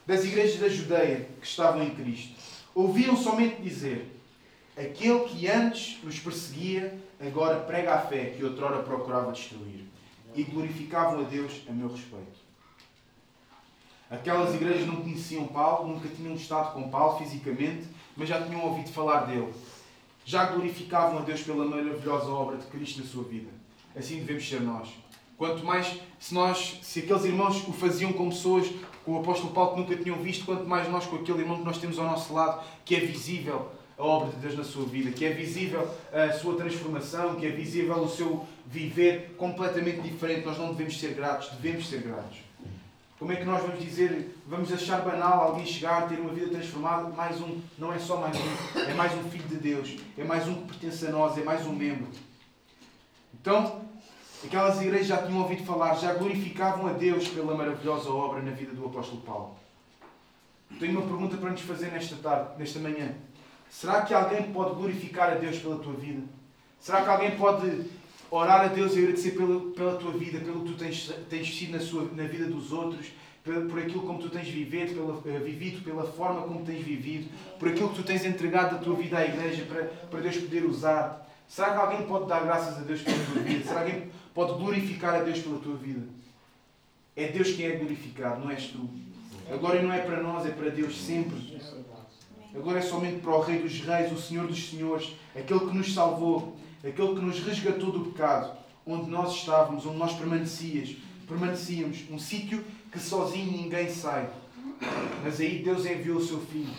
[0.05, 2.35] das igrejas da Judeia que estavam em Cristo.
[2.75, 4.05] Ouviam somente dizer:
[4.77, 9.80] Aquele que antes nos perseguia, agora prega a fé que outrora procurava destruir
[10.35, 12.39] e glorificavam a Deus a meu respeito.
[14.09, 18.89] Aquelas igrejas não conheciam Paulo, nunca tinham estado com Paulo fisicamente, mas já tinham ouvido
[18.89, 19.53] falar dele.
[20.25, 23.49] Já glorificavam a Deus pela maravilhosa obra de Cristo na sua vida.
[23.95, 24.89] Assim devemos ser nós.
[25.37, 28.69] Quanto mais, se nós, se aqueles irmãos o faziam com pessoas,
[29.03, 31.63] com o apóstolo Paulo que nunca tinham visto, quanto mais nós com aquele irmão que
[31.63, 33.71] nós temos ao nosso lado, que é visível
[34.01, 37.49] a obra de Deus na sua vida, que é visível a sua transformação, que é
[37.49, 40.43] visível o seu viver completamente diferente.
[40.43, 42.39] Nós não devemos ser gratos, devemos ser gratos.
[43.19, 47.09] Como é que nós vamos dizer, vamos achar banal alguém chegar, ter uma vida transformada?
[47.09, 50.47] Mais um, não é só mais um, é mais um filho de Deus, é mais
[50.47, 52.07] um que pertence a nós, é mais um membro.
[53.39, 53.81] Então,
[54.43, 58.73] aquelas igrejas já tinham ouvido falar, já glorificavam a Deus pela maravilhosa obra na vida
[58.73, 59.55] do apóstolo Paulo.
[60.79, 63.13] Tenho uma pergunta para nos fazer nesta tarde, nesta manhã.
[63.71, 66.21] Será que alguém pode glorificar a Deus pela tua vida?
[66.77, 67.85] Será que alguém pode
[68.29, 71.71] orar a Deus e agradecer pela, pela tua vida, pelo que tu tens, tens sido
[71.71, 73.07] na, sua, na vida dos outros,
[73.41, 77.29] por, por aquilo como tu tens vivido pela, eh, vivido, pela forma como tens vivido,
[77.57, 80.65] por aquilo que tu tens entregado da tua vida à igreja para, para Deus poder
[80.65, 81.29] usar?
[81.47, 83.63] Será que alguém pode dar graças a Deus pela tua vida?
[83.63, 86.01] Será que alguém pode glorificar a Deus pela tua vida?
[87.15, 88.89] É Deus quem é glorificado, não és tu.
[89.49, 91.50] A glória não é para nós, é para Deus sempre.
[92.53, 95.77] A glória é somente para o Rei dos Reis, o Senhor dos Senhores, aquele que
[95.77, 100.97] nos salvou, aquele que nos resgatou do pecado, onde nós estávamos, onde nós permanecíamos,
[101.27, 104.29] permanecíamos, um sítio que sozinho ninguém sai.
[105.23, 106.73] Mas aí Deus enviou o seu Filho.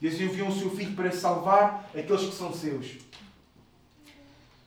[0.00, 2.96] Deus enviou o seu Filho para salvar aqueles que são seus.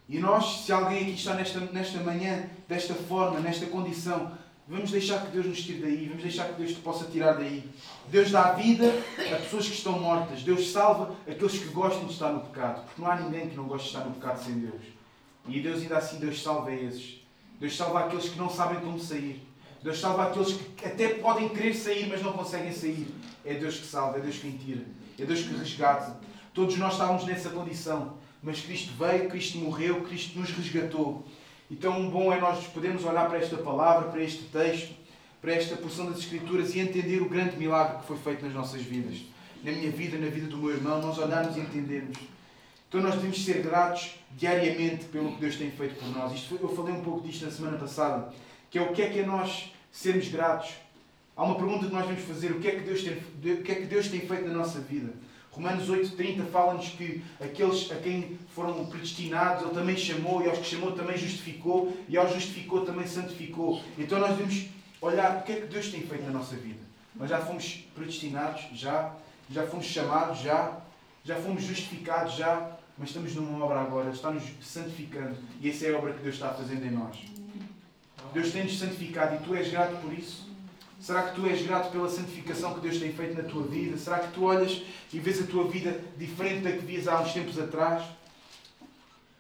[0.08, 4.32] E nós, se alguém aqui está nesta, nesta manhã, desta forma, nesta condição,
[4.68, 7.64] vamos deixar que Deus nos tire daí, vamos deixar que Deus te possa tirar daí.
[8.10, 12.32] Deus dá vida a pessoas que estão mortas, Deus salva aqueles que gostam de estar
[12.32, 14.82] no pecado, porque não há ninguém que não goste de estar no pecado sem Deus.
[15.48, 17.22] E Deus ainda assim, Deus salva esses.
[17.60, 19.48] Deus salva aqueles que não sabem como sair.
[19.84, 23.08] Deus salva aqueles que até podem querer sair, mas não conseguem sair.
[23.44, 24.86] É Deus que salva, é Deus que tira,
[25.20, 26.20] é Deus que resgata.
[26.54, 31.26] Todos nós estávamos nessa condição, mas Cristo veio, Cristo morreu, Cristo nos resgatou.
[31.72, 34.94] Então, bom é nós podermos olhar para esta palavra, para este texto,
[35.42, 38.82] para esta porção das Escrituras e entender o grande milagre que foi feito nas nossas
[38.82, 39.22] vidas.
[39.64, 42.18] Na minha vida, na vida do meu irmão, nós olharmos e entendermos.
[42.90, 46.34] Então, nós devemos ser gratos diariamente pelo que Deus tem feito por nós.
[46.34, 48.34] Isto eu falei um pouco disto na semana passada,
[48.70, 50.74] que é o que é que é nós sermos gratos.
[51.38, 53.72] Há uma pergunta que nós devemos fazer: o que é que Deus tem, o que
[53.72, 55.14] é que Deus tem feito na nossa vida?
[55.52, 60.66] Romanos 8,30 fala-nos que aqueles a quem foram predestinados, Ele também chamou, e aos que
[60.66, 63.82] chamou também justificou, e aos justificou também santificou.
[63.98, 64.68] Então nós devemos
[65.02, 66.80] olhar o que é que Deus tem feito na nossa vida.
[67.16, 69.14] Nós já fomos predestinados, já,
[69.50, 70.78] já fomos chamados, já,
[71.26, 75.98] já fomos justificados, já, mas estamos numa obra agora, está-nos santificando, e essa é a
[75.98, 77.18] obra que Deus está fazendo em nós.
[78.34, 80.51] Deus tem-nos santificado e tu és grato por isso?
[81.02, 83.98] Será que tu és grato pela santificação que Deus tem feito na tua vida?
[83.98, 87.34] Será que tu olhas e vês a tua vida diferente da que vias há uns
[87.34, 88.04] tempos atrás?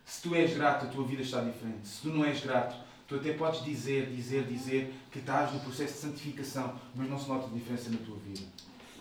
[0.03, 1.87] Se tu és grato, a tua vida está diferente.
[1.87, 2.75] Se tu não és grato,
[3.07, 7.29] tu até podes dizer, dizer, dizer que estás no processo de santificação, mas não se
[7.29, 8.41] nota diferença na tua vida.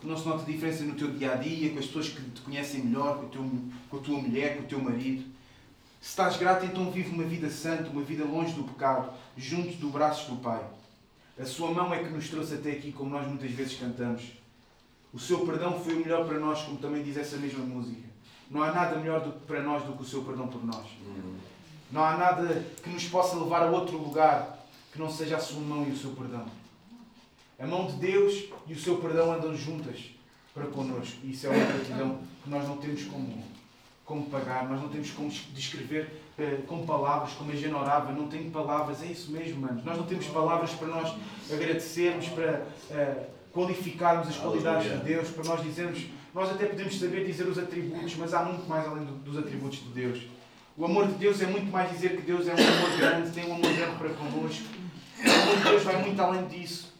[0.03, 2.85] Não se nota diferença no teu dia a dia, com as pessoas que te conhecem
[2.85, 3.51] melhor, com, teu,
[3.89, 5.25] com a tua mulher, com o teu marido.
[5.99, 9.89] Se estás grato, então vive uma vida santa, uma vida longe do pecado, junto do
[9.89, 10.63] braço do Pai.
[11.41, 14.33] A sua mão é que nos trouxe até aqui, como nós muitas vezes cantamos.
[15.11, 18.07] O seu perdão foi o melhor para nós, como também diz essa mesma música.
[18.51, 20.87] Não há nada melhor do, para nós do que o seu perdão por nós.
[21.91, 25.61] Não há nada que nos possa levar a outro lugar que não seja a sua
[25.61, 26.45] mão e o seu perdão.
[27.59, 30.11] A mão de Deus e o seu perdão andam juntas
[30.53, 31.21] para connosco.
[31.25, 33.43] E isso é uma gratidão que nós não temos como,
[34.05, 36.23] como pagar, nós não temos como descrever
[36.67, 39.85] com palavras, como a Gena orava, não tem palavras, é isso mesmo, manos.
[39.85, 41.15] Nós não temos palavras para nós
[41.51, 47.25] agradecermos, para uh, qualificarmos as qualidades de Deus, para nós dizermos, nós até podemos saber
[47.25, 50.23] dizer os atributos, mas há muito mais além do, dos atributos de Deus.
[50.77, 53.45] O amor de Deus é muito mais dizer que Deus é um amor grande, tem
[53.45, 54.65] um amor grande para connosco.
[55.19, 56.91] O amor de Deus vai muito além disso.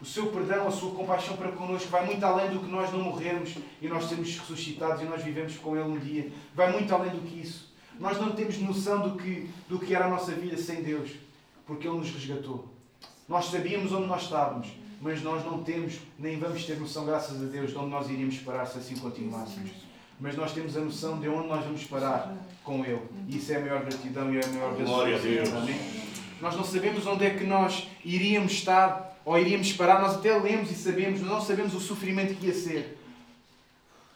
[0.00, 3.00] O seu perdão, a sua compaixão para connosco vai muito além do que nós não
[3.00, 6.30] morrermos e nós sermos ressuscitados e nós vivemos com Ele um dia.
[6.54, 7.73] Vai muito além do que isso.
[7.98, 11.10] Nós não temos noção do que, do que era a nossa vida sem Deus,
[11.66, 12.68] porque Ele nos resgatou.
[13.28, 14.68] Nós sabíamos onde nós estávamos,
[15.00, 18.38] mas nós não temos, nem vamos ter noção, graças a Deus, de onde nós iríamos
[18.38, 19.70] parar se assim continuássemos.
[20.20, 23.02] Mas nós temos a noção de onde nós vamos parar com Ele.
[23.28, 25.48] E isso é a maior gratidão e é a maior Glória a Deus.
[26.40, 30.70] Nós não sabemos onde é que nós iríamos estar ou iríamos parar, nós até lemos
[30.70, 32.98] e sabemos, mas não sabemos o sofrimento que ia ser.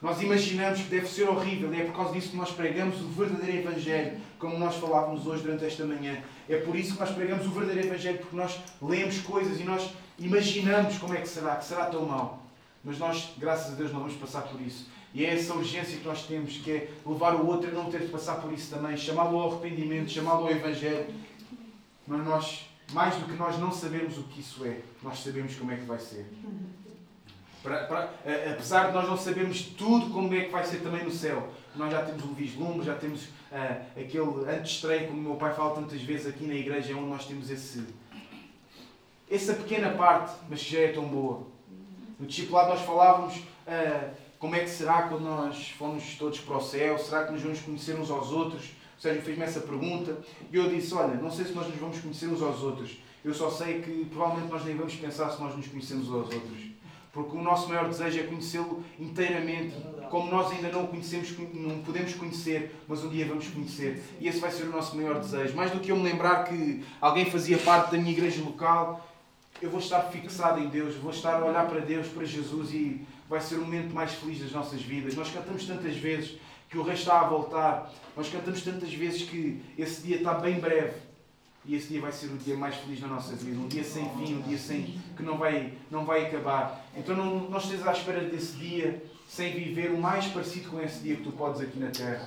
[0.00, 3.08] Nós imaginamos que deve ser horrível e é por causa disso que nós pregamos o
[3.08, 6.22] verdadeiro Evangelho, como nós falávamos hoje durante esta manhã.
[6.48, 9.90] É por isso que nós pregamos o verdadeiro Evangelho, porque nós lemos coisas e nós
[10.16, 12.44] imaginamos como é que será, que será tão mal.
[12.84, 14.88] Mas nós, graças a Deus, não vamos passar por isso.
[15.12, 18.02] E é essa urgência que nós temos, que é levar o outro a não ter
[18.02, 21.06] de passar por isso também, chamá-lo ao arrependimento, chamá-lo ao Evangelho.
[22.06, 25.70] Mas nós mais do que nós não sabemos o que isso é, nós sabemos como
[25.72, 26.26] é que vai ser.
[27.62, 28.14] Para, para,
[28.52, 31.90] apesar de nós não sabermos tudo como é que vai ser também no céu, nós
[31.90, 36.00] já temos um vislumbre, já temos uh, aquele antes-estreia, como o meu pai fala tantas
[36.02, 37.84] vezes aqui na igreja, onde nós temos esse,
[39.30, 41.46] essa pequena parte, mas que já é tão boa.
[42.18, 46.60] No discipulado nós falávamos uh, como é que será quando nós formos todos para o
[46.60, 48.70] céu, será que nos vamos conhecer uns aos outros?
[48.98, 50.18] O Sérgio fez-me essa pergunta
[50.52, 52.98] e eu disse: Olha, não sei se nós nos vamos conhecer uns aos outros.
[53.24, 56.34] Eu só sei que provavelmente nós nem vamos pensar se nós nos conhecemos uns aos
[56.34, 56.67] outros.
[57.18, 59.74] Porque o nosso maior desejo é conhecê-lo inteiramente,
[60.08, 64.00] como nós ainda não o conhecemos, não podemos conhecer, mas um dia vamos conhecer.
[64.20, 65.56] E esse vai ser o nosso maior desejo.
[65.56, 69.04] Mais do que eu me lembrar que alguém fazia parte da minha igreja local,
[69.60, 73.04] eu vou estar fixado em Deus, vou estar a olhar para Deus, para Jesus e
[73.28, 75.16] vai ser o momento mais feliz das nossas vidas.
[75.16, 76.38] Nós cantamos tantas vezes
[76.70, 77.92] que o rei está a voltar.
[78.16, 81.07] Nós cantamos tantas vezes que esse dia está bem breve.
[81.68, 83.60] E esse dia vai ser o dia mais feliz na nossa vida.
[83.60, 86.82] Um dia sem fim, um dia sem, que não vai, não vai acabar.
[86.96, 91.00] Então não, não estejas à espera desse dia sem viver o mais parecido com esse
[91.00, 92.26] dia que tu podes aqui na Terra.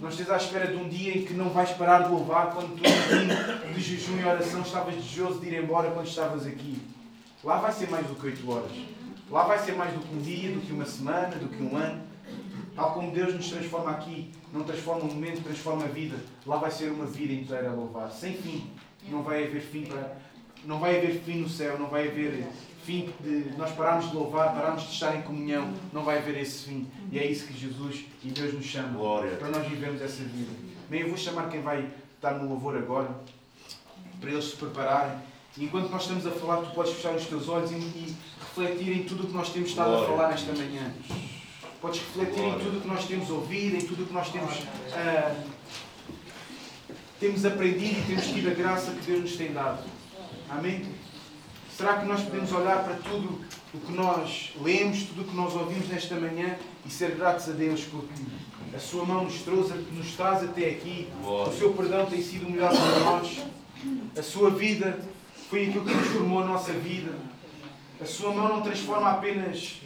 [0.00, 2.76] Não estejas à espera de um dia em que não vais parar de louvar quando
[2.76, 6.80] tu, no de jejum e oração, estavas desejoso de ir embora quando estavas aqui.
[7.42, 8.70] Lá vai ser mais do que oito horas.
[9.28, 11.76] Lá vai ser mais do que um dia, do que uma semana, do que um
[11.76, 12.00] ano.
[12.76, 16.16] Tal como Deus nos transforma aqui, não transforma um momento, transforma a vida.
[16.46, 18.70] Lá vai ser uma vida inteira a louvar, sem fim.
[19.08, 20.16] Não vai haver fim para,
[20.64, 22.46] não vai haver fim no céu, não vai haver
[22.84, 26.66] fim de nós pararmos de louvar, pararmos de estar em comunhão, não vai haver esse
[26.66, 26.88] fim.
[27.12, 29.36] E é isso que Jesus e Deus nos chama Glória.
[29.36, 30.50] para nós vivermos essa vida.
[30.88, 33.08] Bem, eu vou chamar quem vai estar no louvor agora,
[34.20, 35.18] para eles se prepararem.
[35.56, 38.92] E enquanto nós estamos a falar, tu podes fechar os teus olhos e, e refletir
[38.96, 40.06] em tudo o que nós temos estado Glória.
[40.06, 40.92] a falar nesta manhã.
[41.80, 44.52] Podes refletir em tudo o que nós temos ouvido, em tudo o que nós temos,
[44.52, 45.48] uh,
[47.20, 49.84] temos aprendido e temos tido a graça que Deus nos tem dado.
[50.50, 50.84] Amém?
[51.76, 53.40] Será que nós podemos olhar para tudo
[53.72, 57.52] o que nós lemos, tudo o que nós ouvimos nesta manhã e ser gratos a
[57.52, 58.22] Deus porque
[58.74, 62.50] a sua mão nos trouxe, nos traz até aqui, o seu perdão tem sido o
[62.50, 63.38] melhor para nós,
[64.16, 64.98] a sua vida
[65.48, 67.12] foi aquilo que transformou a nossa vida.
[68.00, 69.80] A sua mão não transforma apenas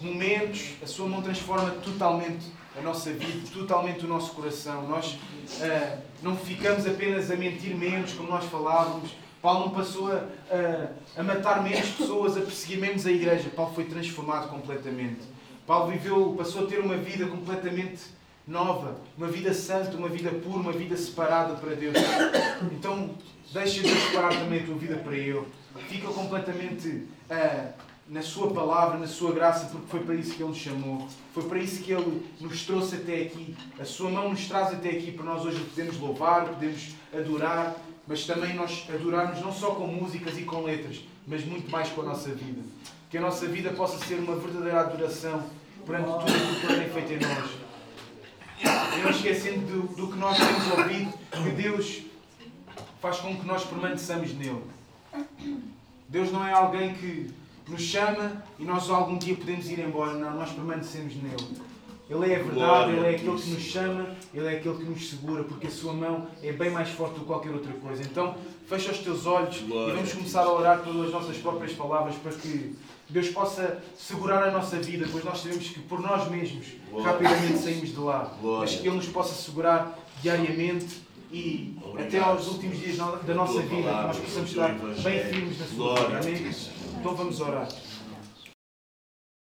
[0.00, 2.46] momentos, a sua mão transforma totalmente
[2.76, 4.88] a nossa vida, totalmente o nosso coração.
[4.88, 9.10] Nós uh, não ficamos apenas a mentir menos, como nós falávamos.
[9.40, 13.50] Paulo não passou a, a, a, matar menos pessoas, a perseguir menos a igreja.
[13.54, 15.20] Paulo foi transformado completamente.
[15.66, 18.02] Paulo viveu, passou a ter uma vida completamente
[18.46, 21.94] nova, uma vida santa, uma vida pura, uma vida separada para Deus.
[22.72, 23.10] Então,
[23.52, 25.44] deixa Deus separar também a tua vida para Ele.
[25.88, 27.72] Fica completamente uh,
[28.08, 31.08] na Sua palavra, na Sua graça, porque foi para isso que Ele nos chamou.
[31.32, 33.56] Foi para isso que Ele nos trouxe até aqui.
[33.78, 37.76] A Sua mão nos traz até aqui para nós hoje podemos louvar, podemos adorar,
[38.06, 42.02] mas também nós adorarmos não só com músicas e com letras, mas muito mais com
[42.02, 42.60] a nossa vida.
[43.10, 45.42] Que a nossa vida possa ser uma verdadeira adoração
[45.86, 47.50] perante tudo o que Ele tem feito em nós.
[49.02, 52.02] Não esquecendo do, do que nós temos ouvido, que Deus
[53.00, 54.62] faz com que nós permaneçamos nele.
[56.08, 57.30] Deus não é alguém que
[57.68, 60.14] nos chama e nós algum dia podemos ir embora.
[60.14, 61.62] Não, nós permanecemos nele.
[62.10, 65.08] Ele é a verdade, Ele é aquele que nos chama, Ele é aquele que nos
[65.08, 68.02] segura, porque a sua mão é bem mais forte do que qualquer outra coisa.
[68.02, 68.36] Então,
[68.66, 72.76] fecha os teus olhos e vamos começar a orar pelas nossas próprias palavras para que
[73.08, 76.66] Deus possa segurar a nossa vida, pois nós sabemos que por nós mesmos
[77.02, 81.00] rapidamente saímos de lá, mas que Ele nos possa segurar diariamente
[81.32, 85.66] e até aos últimos dias da nossa vida, que nós possamos estar bem firmes na
[85.66, 86.18] Sua vida.
[86.18, 86.52] Amém?
[87.00, 87.68] Então vamos orar.